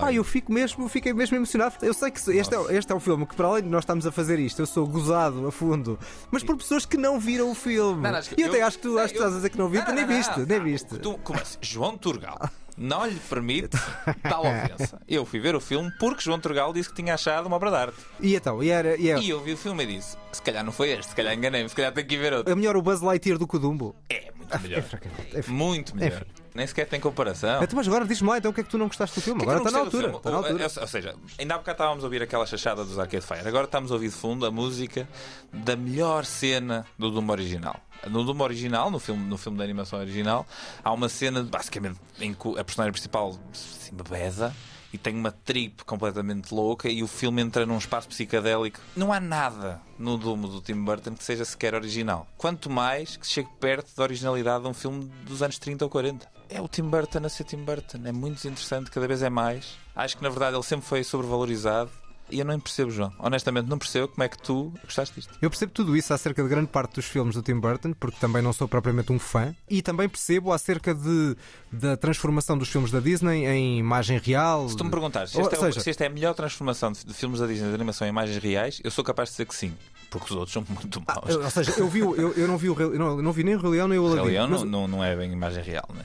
[0.00, 1.74] Pá, eu fico mesmo, fiquei mesmo emocionado.
[1.82, 4.06] Eu sei que este é, este é o filme que, para além de nós estarmos
[4.06, 5.98] a fazer isto, eu sou gozado a fundo,
[6.30, 8.02] mas por pessoas que não viram o filme.
[8.02, 9.58] Não, não, e eu até eu- acho que tu, acho que estás a dizer que
[9.58, 10.98] não Não, nem viste, nem viste.
[10.98, 11.58] Tu, assim?
[11.60, 12.38] João Turgal
[12.80, 13.76] não lhe permite
[14.28, 14.98] tal ofensa.
[15.06, 17.76] Eu fui ver o filme porque João Turgal disse que tinha achado uma obra de
[17.76, 17.96] arte.
[18.18, 18.96] E então, e era.
[18.96, 21.14] E é- E eu vi o filme e disse: se calhar não foi este, se
[21.14, 22.50] calhar enganei-me, se calhar tenho que ir ver outro.
[22.50, 23.94] é melhor o Buzz Lightyear do que o Dumbo.
[24.08, 24.78] É muito melhor.
[24.78, 26.24] É francamente, é Muito melhor.
[26.52, 27.62] Nem sequer tem comparação.
[27.62, 29.38] Então, mas agora diz-me lá então o que é que tu não gostaste do filme.
[29.40, 30.16] Que é que Agora está na altura.
[30.16, 30.64] Está na Ou- altura.
[30.80, 33.46] Ou seja, ainda há bocado estávamos a ouvir aquela chachada dos Arcade Fire.
[33.46, 35.08] Agora estamos a ouvir de fundo a música
[35.52, 37.76] da melhor cena do Doom original.
[38.08, 40.46] No Doom original, no filme, no filme da animação original,
[40.82, 44.54] há uma cena basicamente em que a personagem principal se bebeza
[44.92, 48.80] e tem uma trip completamente louca e o filme entra num espaço psicadélico.
[48.96, 52.26] Não há nada no Doom do Tim Burton que seja sequer original.
[52.36, 56.28] Quanto mais que chegue perto da originalidade de um filme dos anos 30 ou 40.
[56.48, 58.00] É o Tim Burton a ser Tim Burton.
[58.04, 59.78] É muito interessante, cada vez é mais.
[59.94, 61.90] Acho que na verdade ele sempre foi sobrevalorizado.
[62.30, 63.12] E eu não percebo, João.
[63.18, 65.32] Honestamente, não percebo como é que tu gostaste disto.
[65.40, 68.42] Eu percebo tudo isso acerca de grande parte dos filmes do Tim Burton, porque também
[68.42, 71.36] não sou propriamente um fã, e também percebo acerca de,
[71.72, 74.68] da transformação dos filmes da Disney em imagem real.
[74.68, 76.92] Se tu me perguntares se Ou esta, é, seja, se esta é a melhor transformação
[76.92, 79.46] de, de filmes da Disney de animação em imagens reais, eu sou capaz de dizer
[79.46, 79.74] que sim.
[80.10, 81.28] Porque os outros são muito maus.
[81.30, 83.44] eu- ou seja, eu, vi, o- eu, eu não vi o eu não, não vi
[83.44, 84.22] nem o Rei Leão nem o O Aladdin.
[84.24, 86.04] Rei Leão mas- não, não, é bem imagem real, né?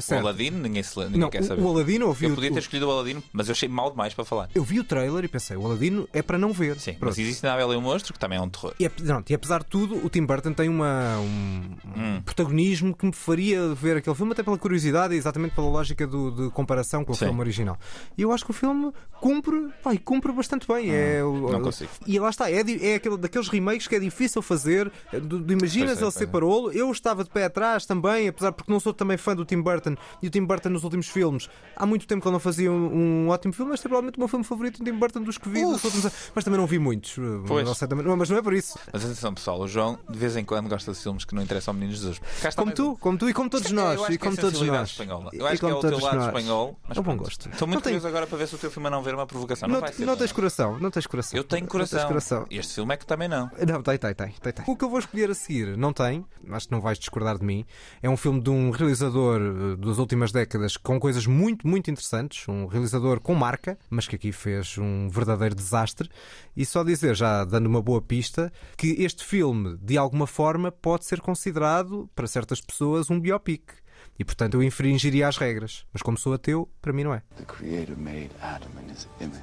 [0.00, 0.22] Certo.
[0.22, 1.62] O Aladdin, ninguém, se, ninguém Não, quer o- saber.
[1.62, 3.68] o Aladdin eu vi Eu o- podia ter o- escolhido o Aladdin, mas eu achei
[3.68, 4.48] mal demais para falar.
[4.54, 6.78] Eu vi o trailer e pensei, o Aladino é para não ver.
[6.80, 7.06] Sim, Pronto.
[7.10, 8.74] mas existe na Bela e o Monstro, que também é um terror.
[8.80, 12.22] E, ap- não, e apesar de tudo, o Tim Burton tem uma, um, um Hum.
[12.24, 16.30] protagonismo que me faria ver aquele filme, até pela curiosidade e exatamente pela lógica do-
[16.30, 17.26] de comparação com o Sim.
[17.26, 17.78] filme original.
[18.16, 20.90] E eu acho que o filme cumpre, vai, cumpre bastante bem.
[20.90, 21.90] é, o- Hum, não consigo.
[22.06, 24.90] E lá está, é, é aquele, daqueles daqueles remakes que é difícil fazer.
[25.12, 26.26] eh, do- do Imaginas é, ele ser é.
[26.26, 26.70] parolo.
[26.72, 29.96] Eu estava de pé atrás também, apesar porque não sou também fã do Tim Burton.
[30.22, 33.24] E o Tim Burton nos últimos filmes, há muito tempo que ele não fazia um,
[33.26, 35.48] um ótimo filme, mas é provavelmente o meu filme favorito do Tim Burton dos que
[35.48, 36.32] vi dos últimos anos.
[36.34, 37.16] Mas também não vi muitos.
[37.18, 37.66] eh, Pois.
[37.66, 38.78] Não sei também- mas não é por isso.
[38.92, 41.72] Mas atenção, pessoal, o João de vez em quando gosta de filmes que não interessam
[41.72, 42.20] ao menino Jesus.
[42.56, 44.00] Como tu, como tu e como todos nós.
[44.08, 44.90] E é como todos nós.
[44.90, 45.30] espanhola.
[45.32, 46.26] Eu acho que é o teu lado nós.
[46.26, 46.78] espanhol.
[46.88, 47.48] Mas É um bom gosto.
[47.48, 49.68] Estou muito curioso agora para ver se o teu filme não ver uma provocação.
[49.68, 50.04] Não, Não, vai ser.
[50.06, 51.36] não tens coração, não tens coração.
[51.36, 52.06] Eu tenho coração.
[52.06, 52.46] coração.
[52.50, 53.35] Este filme é que também não.
[53.40, 54.64] Não, tem, tem, tem, tem, tem.
[54.66, 57.44] O que eu vou escolher a seguir não tem, acho que não vais discordar de
[57.44, 57.64] mim.
[58.02, 62.46] É um filme de um realizador eh, das últimas décadas com coisas muito, muito interessantes.
[62.48, 66.08] Um realizador com marca, mas que aqui fez um verdadeiro desastre.
[66.56, 71.04] E só dizer, já dando uma boa pista, que este filme, de alguma forma, pode
[71.04, 73.72] ser considerado, para certas pessoas, um biopic.
[74.18, 75.84] E portanto eu infringiria as regras.
[75.92, 77.22] Mas como sou ateu, para mim não é.
[77.36, 79.42] The Creator made Adam in his image,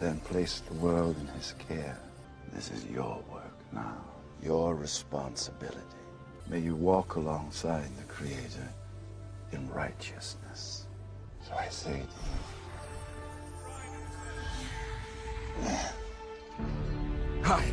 [0.00, 2.09] then placed the world in his care.
[2.52, 3.96] This is your work now,
[4.42, 5.78] your responsibility.
[6.48, 8.68] May you walk alongside the Creator
[9.52, 10.86] in righteousness.
[11.46, 12.40] So I say to you.
[17.44, 17.72] Hi.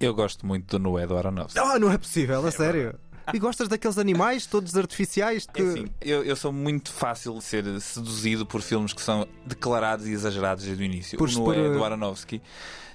[0.00, 1.60] Eu gosto muito do Noé do Aronofsky.
[1.60, 2.98] Ah, não é possível, a sério.
[3.32, 5.62] E gostas daqueles animais todos artificiais que.
[5.62, 10.06] É assim, eu, eu sou muito fácil de ser seduzido por filmes que são declarados
[10.06, 11.18] e exagerados desde o início.
[11.18, 12.42] Por- o Noé por, do uh, Aronofsky,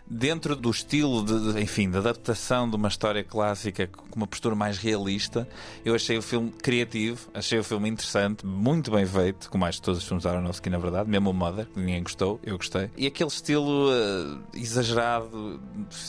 [0.10, 4.56] dentro do estilo, de, de- enfim, da adaptação de uma história clássica com uma postura
[4.56, 5.48] mais realista,
[5.86, 10.00] eu achei o filme criativo, achei o filme interessante, muito bem feito, como acho todos
[10.02, 12.90] os filmes do Aronofsky, na verdade, mesmo o Mother, que ninguém gostou, eu gostei.
[12.98, 15.60] E aquele estilo uh, exagerado,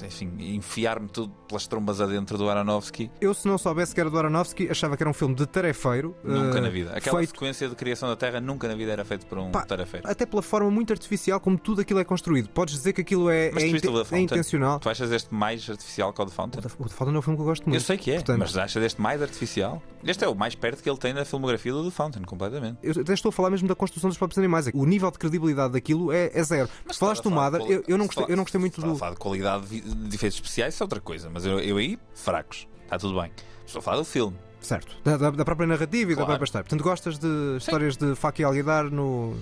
[0.04, 4.18] enfim, enfiar-me tudo pelas trombas adentro do Aronofsky, Eu, se não soubesse que era do
[4.18, 6.14] Aronofsky, achava que era um filme de tarefeiro.
[6.22, 6.92] Nunca eh, na vida.
[6.94, 9.64] Aquela feito sequência de criação da Terra nunca na vida era feito por um Pá,
[9.64, 10.08] tarefeiro.
[10.08, 12.48] até pela forma muito artificial como tudo aquilo é construído.
[12.50, 14.22] Podes dizer que aquilo é, Mas é, é Fountain?
[14.24, 14.78] intencional.
[14.80, 16.60] Tu achas este mais artificial que o The Fountain?
[16.60, 17.76] O The Fountain é um filme que eu gosto muito.
[17.76, 19.82] Eu sei que é, Portanto, mas achas este mais artificial?
[20.04, 22.78] Este é o mais perto que ele tem da filmografia do The Fountain, completamente.
[22.82, 24.68] Eu até estou a falar mesmo da construção dos próprios animais.
[24.74, 26.68] O nível de credibilidade daquilo é, é zero.
[26.90, 28.96] Se falaste do Mother, eu, eu não gostei, eu não gostei muito do.
[28.96, 32.66] falar de qualidade de efeitos especiais, isso é outra coisa, mas eu, eu aí, fracos.
[32.84, 33.30] Está tudo bem.
[33.66, 34.36] Estou a falar do filme.
[34.60, 34.96] Certo.
[35.04, 36.64] Da, da- da própria narrativa e da própria história.
[36.64, 37.28] Portanto, gostas de
[37.58, 39.36] histórias de faca e alguidar no,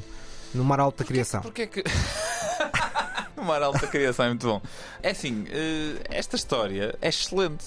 [0.55, 1.41] no mar alto da criação.
[1.41, 1.83] Porquê é que.
[3.37, 4.61] o mar da criação é muito bom.
[5.03, 7.65] É assim, eh, esta história é excelente.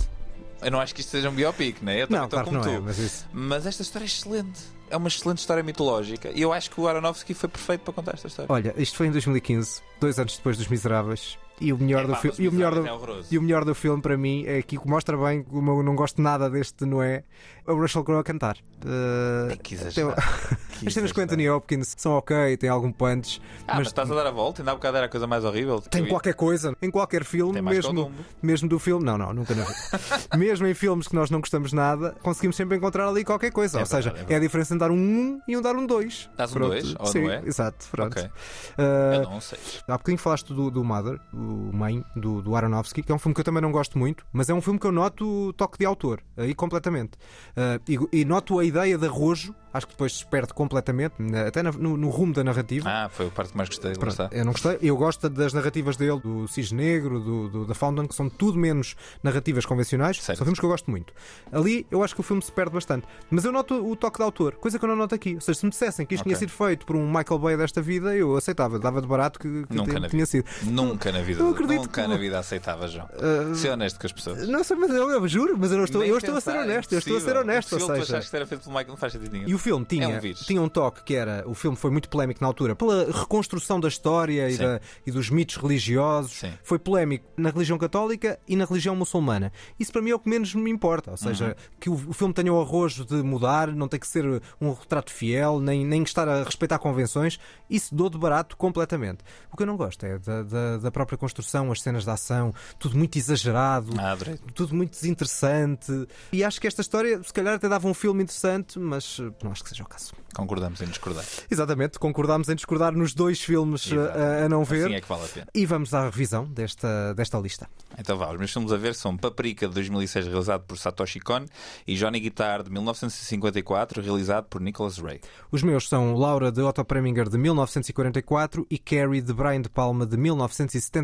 [0.61, 2.01] Eu não acho que isto seja um biopic, né?
[2.01, 2.83] Eu também Não, estou claro como não é, tu.
[2.83, 3.25] mas isso.
[3.31, 4.59] Mas esta história é excelente.
[4.89, 6.31] É uma excelente história mitológica.
[6.33, 8.51] E eu acho que o Aronofsky foi perfeito para contar esta história.
[8.51, 11.37] Olha, isto foi em 2015, dois anos depois dos Miseráveis.
[11.61, 12.33] E o melhor do Epá, filme.
[12.33, 14.77] Os E o melhor do, é e o melhor do filme para mim é que
[14.87, 17.23] mostra bem como eu não gosto nada deste Noé,
[17.67, 18.57] é o Russell Crowe a cantar.
[18.85, 20.15] Uh, que exagerado.
[20.15, 20.57] tem-
[20.87, 24.27] As cenas com Anthony Hopkins são ok, tem algum punch, Ah, mas, estás a dar
[24.27, 24.61] a volta?
[24.61, 25.81] Ainda há bocado era a coisa mais horrível.
[25.81, 28.09] tem qualquer coisa em qualquer filme, mesmo,
[28.41, 29.03] mesmo do filme.
[29.03, 29.77] Não, não, nunca na vida.
[30.37, 33.79] mesmo em filmes que nós não gostamos nada, conseguimos sempre encontrar ali qualquer coisa.
[33.79, 35.85] É Ou seja, é é a diferença de dar um 1 e um dar um
[35.85, 36.29] 2.
[36.37, 36.69] Dás um Pronto.
[36.69, 37.41] dois, ou Sim, não é?
[37.45, 37.85] exato.
[37.91, 38.17] Pronto.
[38.17, 38.23] Ok.
[38.23, 39.59] Uh, Eu não sei.
[39.85, 43.33] Há bocadinho falaste do, do Mother, o Mãe, do, do Aronofsky, que é um filme
[43.35, 45.77] que eu também não gosto muito, mas é um filme que eu noto o toque
[45.79, 47.13] de autor, aí completamente.
[47.55, 51.13] Uh, e, e noto a ideia de arrojo, acho que depois se perde completamente,
[51.47, 52.89] até na- no, no rumo da narrativa.
[52.89, 53.93] Ah, foi a parte que mais gostei.
[53.93, 54.29] Pronto, está.
[54.31, 54.77] eu não gostei.
[54.81, 58.57] Eu gosto das narrativas dele, do Cisne Negro, do, do, da Fountain, que são tudo
[58.57, 60.21] menos narrativas convencionais.
[60.23, 61.13] São filmes que eu gosto muito.
[61.51, 63.05] Ali eu acho que o filme se perde bastante.
[63.29, 65.35] Mas eu noto o toque de autor, coisa que eu não noto aqui.
[65.35, 66.29] Ou seja, se me dissessem que isto Ok.
[66.31, 69.65] tinha sido feito por um Michael Bay desta vida, eu aceitava, dava de barato que,
[69.67, 70.45] que Nunca tinha, sido.
[70.63, 71.38] Nunca na vida.
[71.39, 73.07] Eu acredito Nunca que- na vida aceitava, João.
[73.51, 74.47] Uh, Ser honesto com as pessoas.
[74.47, 76.55] Não sei, mas eu, eu juro, mas eu, não estou, Nem eu estou a ser
[76.55, 76.91] é honesto.
[76.93, 77.73] Eu estou a ser honesto.
[77.73, 79.47] Ou Impossível tu seja, achaste que era feito pelo Michael, não faz sentido nenhum.
[79.47, 81.43] E o filme tinha, É um tinha um toque que era.
[81.47, 85.29] O filme foi muito polémico na altura pela reconstrução da história e, da- e dos
[85.29, 86.31] mitos religiosos.
[86.33, 86.51] Sim.
[86.63, 89.51] Foi polémico na religião católica e na religião muçulmana.
[89.79, 91.11] Isso para mim é o que menos me importa.
[91.11, 91.53] Ou seja, Uhum.
[91.79, 94.25] que o, o filme tenha o arrojo de mudar, não tem que ser
[94.59, 97.39] um retrato fiel, nem, nem estar a respeitar convenções.
[97.69, 99.19] Isso dou de barato completamente.
[99.51, 102.53] O que eu não gosto é da, da- da própria construção, as cenas de ação,
[102.79, 104.17] tudo muito exagerado Ah,
[104.55, 106.07] tudo muito desinteressante.
[106.31, 109.51] E acho que esta história, se calhar, até dava um filme interessante, mas eh, não
[109.51, 110.13] acho que seja o caso.
[110.35, 111.25] Concordamos em discordar.
[111.49, 114.85] Exatamente, concordámos em discordar nos dois filmes eh, a, a não ver.
[114.85, 115.47] Assim é que vale a pena.
[115.53, 117.67] E vamos à revisão desta, desta lista.
[117.97, 121.45] Então vá, os meus filmes a ver são Paprika de 2006, realizado por Satoshi Kon,
[121.87, 125.19] e Johnny Guitar de 1954, realizado por Nicholas Ray.
[125.51, 130.05] Os meus são Laura de Otto Preminger de 1944 e Carrie de Brian De Palma
[130.05, 130.15] de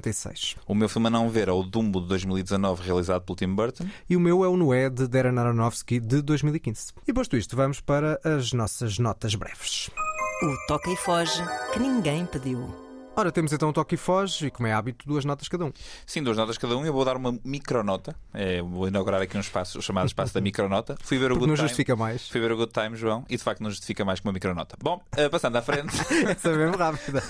[0.05, 0.55] 1976.
[0.67, 3.85] O meu filme a não ver é o Dumbo de 2019, realizado pelo Tim Burton.
[4.09, 6.93] E o meu é o Noé de Darren Aronofsky de 2015.
[7.07, 9.89] E posto isto, vamos para as nossas notas breves.
[10.43, 11.41] O toca e foge
[11.73, 12.84] que ninguém pediu.
[13.15, 15.71] Ora, temos então o toque e foge e, como é hábito, duas notas cada um.
[16.05, 16.85] Sim, duas notas cada um.
[16.85, 18.15] Eu vou dar uma micronota.
[18.33, 20.97] É, vou inaugurar aqui um espaço, o chamado espaço da micronota.
[21.01, 21.67] Fui ver o Porque Good não Time.
[21.67, 22.27] justifica mais.
[22.29, 24.75] Fui ver o Good Time, João, e de facto não justifica mais que uma micronota.
[24.81, 25.93] Bom, eh, passando à frente.
[26.29, 27.23] Essa é mesmo rápida.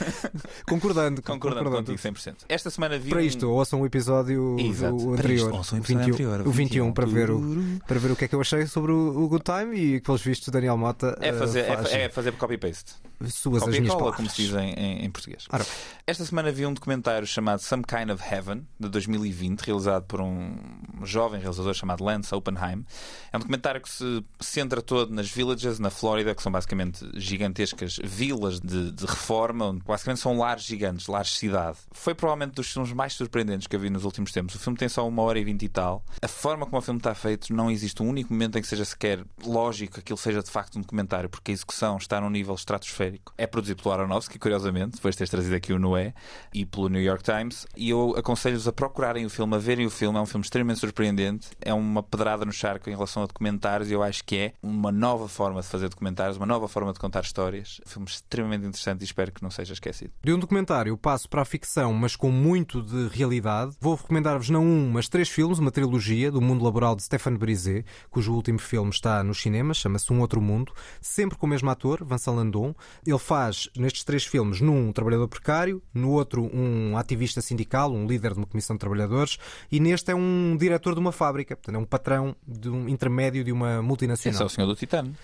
[0.67, 1.21] Concordando.
[1.21, 2.36] Concordando contigo 100%.
[2.49, 4.95] Esta semana vi Para um- isto, ouçam o episódio Exato.
[4.95, 7.41] o Para anterior, isto, ouçam o episódio 21, anterior, o 21 para ver o,
[7.88, 10.21] para ver o que é que eu achei sobre o, o Good Time e pelos
[10.21, 12.93] vistos Daniel Mota É fazer, eh, é, faz é fazer copy-paste.
[13.29, 14.15] suas as Copia e minhas cola, palavras.
[14.17, 15.45] como se diz em, em- em português.
[15.51, 15.65] Ora
[16.07, 20.55] Esta semana vi um documentário chamado Some Kind of Heaven, de 2020, realizado por um
[21.03, 22.86] jovem realizador chamado Lance Oppenheim.
[23.34, 27.99] É um documentário que se centra todo nas villages na Flórida, que são basicamente gigantescas
[28.03, 31.80] vilas de, de reforma, onde basicamente são lares gigantes, lares de cidade.
[31.91, 34.53] Foi provavelmente dos filmes mais surpreendentes que eu vi nos últimos tempos.
[34.53, 36.05] O filme tem só uma hora e vinte e tal.
[36.21, 38.86] A forma como o filme está feito, não existe um único momento em que seja
[38.86, 42.53] sequer lógico que aquilo seja de facto um documentário, porque a execução está num nível
[42.53, 43.34] estratosférico.
[43.39, 46.13] É produzido pelo Aronofsky, curiosamente, depois de teres trazido aqui o Noé,
[46.53, 47.66] e pelo New York Times.
[47.76, 50.18] E eu aconselho-vos a procurarem o filme, a verem o filme.
[50.18, 51.49] É um filme extremamente surpreendente.
[51.61, 54.91] É uma pedrada no charco em relação a documentários, e eu acho que é uma
[54.91, 57.80] nova forma de fazer documentários, uma nova forma de contar histórias.
[57.86, 60.11] Um filme extremamente interessante e espero que não seja esquecido.
[60.24, 63.76] De um documentário passo para a ficção, mas com muito de realidade.
[63.80, 67.84] Vou recomendar-vos não um, mas três filmes, uma trilogia do mundo laboral de Stéphane Brisé,
[68.09, 72.03] cujo último filme está nos cinemas, chama-se Um Outro Mundo, sempre com o mesmo ator,
[72.03, 72.76] Vincent Landon.
[73.05, 75.54] Ele faz nestes três filmes, num um trabalhador precário,
[75.93, 79.37] no outro um ativista sindical, um líder de uma comissão de trabalhadores,
[79.71, 83.43] e neste é um diretor de uma fábrica, portanto é um patrão de um intermédio
[83.43, 84.35] de uma multinacional.
[84.35, 85.15] Esse é o Senhor do Titano.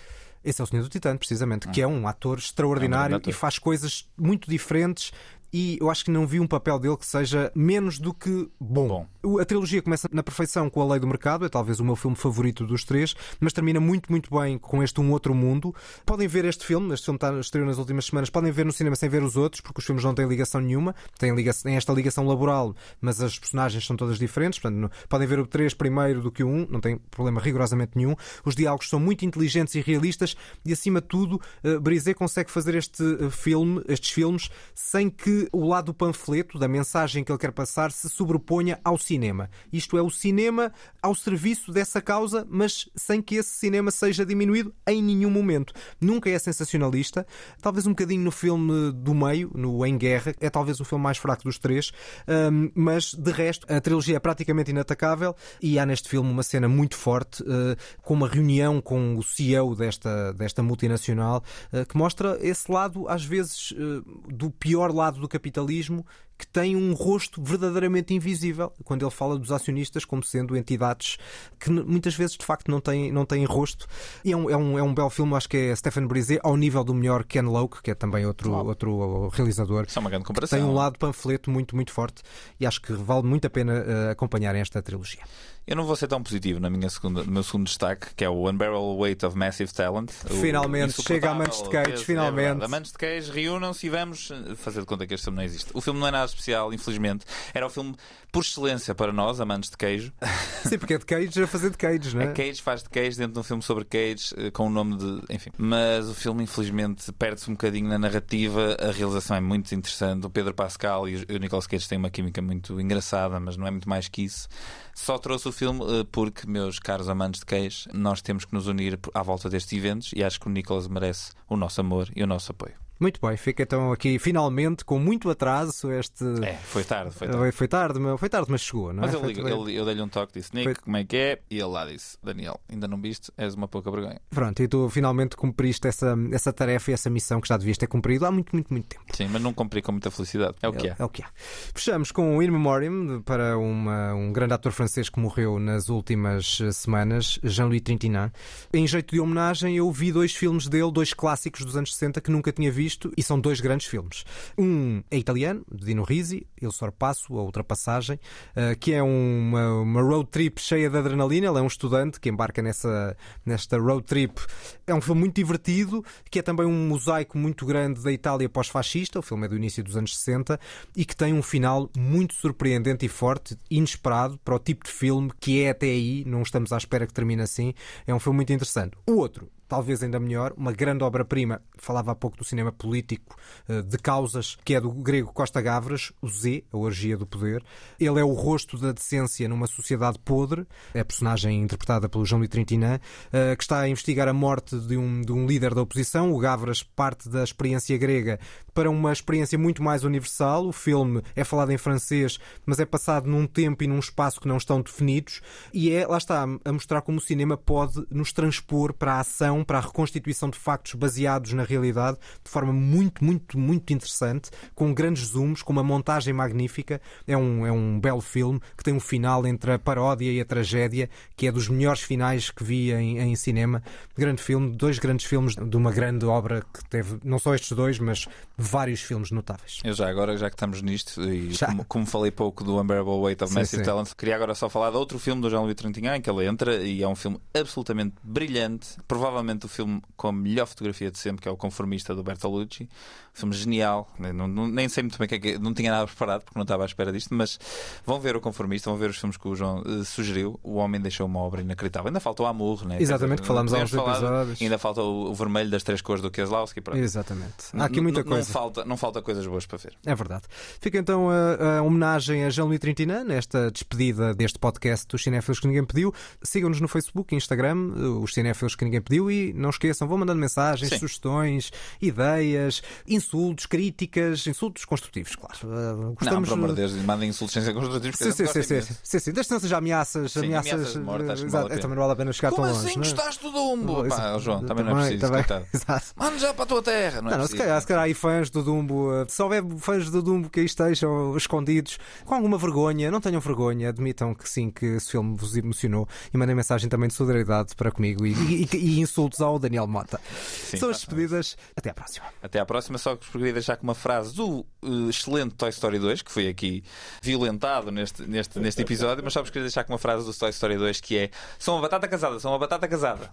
[0.44, 3.30] Esse é o Senhor do Titano, precisamente, que é um ator extraordinário É um ator.
[3.30, 5.12] e faz coisas muito diferentes.
[5.54, 9.06] E eu acho que não vi um papel dele que seja menos do que bom.
[9.22, 11.96] O- A trilogia começa na perfeição com A Lei do Mercado, é talvez o meu
[11.96, 15.76] filme favorito dos três, mas termina muito, muito bem com este Um Outro Mundo.
[16.06, 18.96] Podem ver este filme, este filme está estreou nas últimas semanas, podem ver no cinema
[18.96, 21.92] sem ver os outros, porque os filmes não têm ligação nenhuma, têm, ligação, têm esta
[21.92, 26.22] ligação laboral, mas as personagens são todas diferentes, portanto, não- podem ver o 3 primeiro
[26.22, 28.16] do que o 1, não tem problema rigorosamente nenhum.
[28.46, 30.36] Os diálogos são muito inteligentes e realistas
[30.66, 35.41] e, acima de tudo, eh, Brisé consegue fazer este eh, filme, estes filmes, sem que
[35.52, 39.50] o lado do panfleto, da mensagem que ele quer passar, se sobreponha ao cinema.
[39.72, 40.72] Isto é, o cinema
[41.02, 45.74] ao serviço dessa causa, mas sem que esse cinema seja diminuído em nenhum momento.
[46.00, 47.26] Nunca é sensacionalista,
[47.62, 51.18] talvez um bocadinho no filme do meio, no Em Guerra, é talvez o filme mais
[51.18, 51.92] fraco dos três,
[52.28, 56.68] hum, mas de resto a trilogia é praticamente inatacável e há neste filme uma cena
[56.68, 62.38] muito forte, eh, com uma reunião com o CEO desta, desta multinacional, eh, que mostra
[62.42, 64.02] esse lado, às vezes, eh,
[64.34, 66.06] do pior lado do capitalismo
[66.42, 71.20] que tem um rosto verdadeiramente invisível quando ele fala dos acionistas como sendo entidades
[71.60, 73.86] que muitas vezes de facto não têm, não têm rosto.
[74.26, 76.58] E é um, é, um, é um belo filme, acho que é Stephen Brisé, ao
[76.58, 79.86] nível do melhor Ken Loach, que é também outro, outro realizador.
[79.88, 80.58] Isso é uma grande comparação.
[80.58, 82.24] Tem um lado panfleto muito, muito forte
[82.60, 85.22] e acho que vale muito a pena eh, acompanharem esta trilogia.
[85.68, 88.30] Eu não vou ser tão positivo na minha segunda, no meu segundo destaque, que é
[88.30, 90.10] o Unbearable Weight of Massive Talent.
[90.10, 92.40] Finalmente, chega a Amantes de Cage, finalmente.
[92.40, 92.66] É verdade.
[92.66, 95.70] Amantes de Cage, reúnam-se e vamos eh, fazer de conta que este filme não existe.
[95.74, 97.26] O filme não é nada especial, infelizmente.
[97.54, 97.96] Era o filme
[98.32, 100.14] por excelência para nós, amantes de queijo.
[100.64, 102.30] Sim, porque é de Cage a fazer de Cage, não é?
[102.30, 104.98] A Cage faz de Cage dentro de um filme sobre Cage, eh, com o nome
[104.98, 105.22] de.
[105.30, 105.52] Enfim.
[105.58, 108.78] Mas o filme, infelizmente, perde-se um bocadinho na narrativa.
[108.80, 110.26] A realização é muito interessante.
[110.26, 113.72] O Pedro Pascal e o Nicolas Cage têm uma química muito engraçada, mas não é
[113.72, 114.48] muito mais que isso.
[114.96, 118.68] Só trouxe o filme eh, porque, meus caros amantes de Cage, nós temos que nos
[118.68, 122.24] unir à volta destes eventos e acho que o Nicolas merece o nosso amor e
[122.24, 122.76] o nosso apoio.
[123.02, 126.24] Muito bem, fica então aqui finalmente com muito atraso este.
[126.44, 127.52] É, foi tarde, foi tarde.
[127.52, 129.06] Foi tarde, mas, foi tarde, mas chegou, não é?
[129.08, 131.18] Mas eu, Foi- ligo, foi- ele- eu dei-lhe um toque, disse Nick, como é que
[131.18, 131.40] é?
[131.50, 133.32] E ele lá disse: Daniel, ainda não viste?
[133.36, 134.22] És uma pouca vergonha.
[134.30, 137.88] Pronto, e tu finalmente cumpriste essa, essa tarefa e essa missão que já devias ter
[137.88, 139.04] cumprido há muito, muito, muito tempo.
[139.14, 140.56] Sim, mas não cumpri com muita felicidade.
[140.62, 140.96] É o que é.
[141.00, 141.28] É o que há.
[141.74, 146.60] Fechamos com o In Memoriam para uma- um grande ator francês que morreu nas últimas
[146.62, 148.32] eh, semanas, Jean-Louis Trintignant.
[148.72, 152.30] Em jeito de homenagem, eu vi dois filmes dele, dois clássicos dos anos 60 que
[152.30, 154.24] nunca tinha visto e são dois grandes filmes.
[154.58, 158.20] Um é italiano, de Dino Risi, Il Sorpasso, A Ultrapassagem,
[158.56, 161.48] eh, que é uma, uma road trip cheia de adrenalina.
[161.48, 163.16] Ele é um estudante que embarca nessa,
[163.46, 164.42] nesta road trip.
[164.86, 169.20] É um filme muito divertido, que é também um mosaico muito grande da Itália pós-fascista.
[169.20, 170.60] O filme é do início dos anos 60
[170.96, 175.32] e que tem um final muito surpreendente e forte, inesperado para o tipo de filme
[175.40, 176.24] que é até aí.
[176.26, 177.74] Não estamos à espera que termine assim.
[178.06, 178.98] É um filme muito interessante.
[179.08, 181.62] O outro talvez ainda melhor, uma grande obra-prima.
[181.78, 183.38] Falava há pouco do cinema político
[183.70, 187.64] eh, de causas, que é do grego Costa Gavras, o Z, a orgia do poder.
[187.98, 192.50] Ele é o rosto da decência numa sociedade podre, é a personagem interpretada pelo Jean-Louis
[192.50, 193.00] Trintignant,
[193.32, 196.34] eh, que está a investigar a morte de um, de um líder da oposição.
[196.34, 198.42] O Gavras parte da experiência grega
[198.74, 200.68] para uma experiência muito mais universal.
[200.68, 204.50] O filme é falado em francês, mas é passado num tempo e num espaço que
[204.50, 205.42] não estão definidos,
[205.74, 209.61] e é, lá está, a mostrar como o cinema pode nos transpor para a ação,
[209.64, 214.94] para a reconstituição de factos baseados na realidade, de forma muito, muito, muito interessante, com
[214.94, 217.02] grandes zooms, com uma montagem magnífica.
[217.28, 220.46] É um, é um belo filme que tem um final entre a paródia e a
[220.46, 223.82] tragédia, que é dos melhores finais que vi em, em cinema.
[224.18, 228.00] Grande filme, dois grandes filmes de uma grande obra que teve, não só estes dois,
[228.00, 229.80] mas vários filmes notáveis.
[229.84, 233.44] Eu já agora, já que estamos nisto, e como, como, falei pouco do Unbearable Weight
[233.44, 236.30] of Massive Talent, queria agora só falar de outro filme do Jean-Louis Trintignant em que
[236.30, 241.12] ele entra e é um filme absolutamente brilhante, provavelmente o filme com a melhor fotografia
[241.12, 242.90] de sempre, que é o Conformista do Bertolucci.
[243.34, 246.42] Filme genial, não, não, nem sei muito bem que é que não tinha nada preparado
[246.42, 247.58] porque não estava à espera disto, mas
[248.06, 250.60] vão ver o Conformista, vão ver os filmes que o João uh, sugeriu.
[250.62, 252.08] O homem deixou uma obra inacreditável.
[252.08, 252.98] Ainda falta o Amor, né?
[253.00, 254.62] Exatamente, que falamos há uns episódios.
[254.62, 256.82] Ainda falta o, o, vermelho das três cores do Kieslowski.
[256.94, 257.54] Exatamente.
[257.74, 258.48] Há aqui muita coisa.
[258.48, 259.94] Não falta, não falta coisas boas para ver.
[260.06, 260.44] É verdade.
[260.82, 265.68] Fica então a, a homenagem a Jean-Louis Trintignant nesta despedida deste podcast dos Cinéfilos que
[265.68, 266.14] ninguém pediu.
[266.44, 267.76] Sigam-nos no Facebook e Instagram,
[268.22, 271.00] os Cinéfilos que ninguém pediu e não esqueçam, vão mandando mensagens, Sim.
[271.00, 271.72] sugestões,
[272.02, 272.82] ideias,
[273.22, 275.58] insultos, críticas, insultos construtivos, claro.
[275.64, 276.26] Uh, gostamos...
[276.26, 278.18] Não, pelo amor de Deus, mandem insultos sem ser construtivos.
[278.18, 279.32] Sim, sim, sim, sim, sim, sim.
[279.32, 281.44] Desde não seja ameaças, sim, ameaças, ameaças mortas.
[281.44, 282.90] Exato, vale também não vale a pena chegar Como tão longe.
[282.90, 284.08] Como assim gostaste do Dumbo?
[284.08, 285.22] Pá, João, também, não é preciso.
[285.22, 286.06] Também, exato.
[286.16, 287.22] Manda já para a tua terra.
[287.22, 290.10] Não, não, é não se calhar, se calhar aí fãs do Dumbo, se houver fãs
[290.10, 294.70] do Dumbo que aí estejam escondidos, com alguma vergonha, não tenham vergonha, admitam que sim,
[294.70, 298.70] que esse filme vos emocionou e mandem mensagem também de solidariedade para comigo e, e,
[298.74, 300.20] e insultos ao Daniel Mota.
[300.46, 301.58] Sim, São as despedidas.
[301.76, 302.26] Até à próxima.
[302.42, 302.98] Até à próxima.
[303.12, 306.48] Só que queria deixar com uma frase do uh, excelente Toy Story 2, que foi
[306.48, 306.84] aqui
[307.22, 310.50] violentado neste, neste, neste episódio, mas só vos queria deixar com uma frase do Toy
[310.50, 313.30] Story 2 que é: São uma batata casada, são uma batata casada.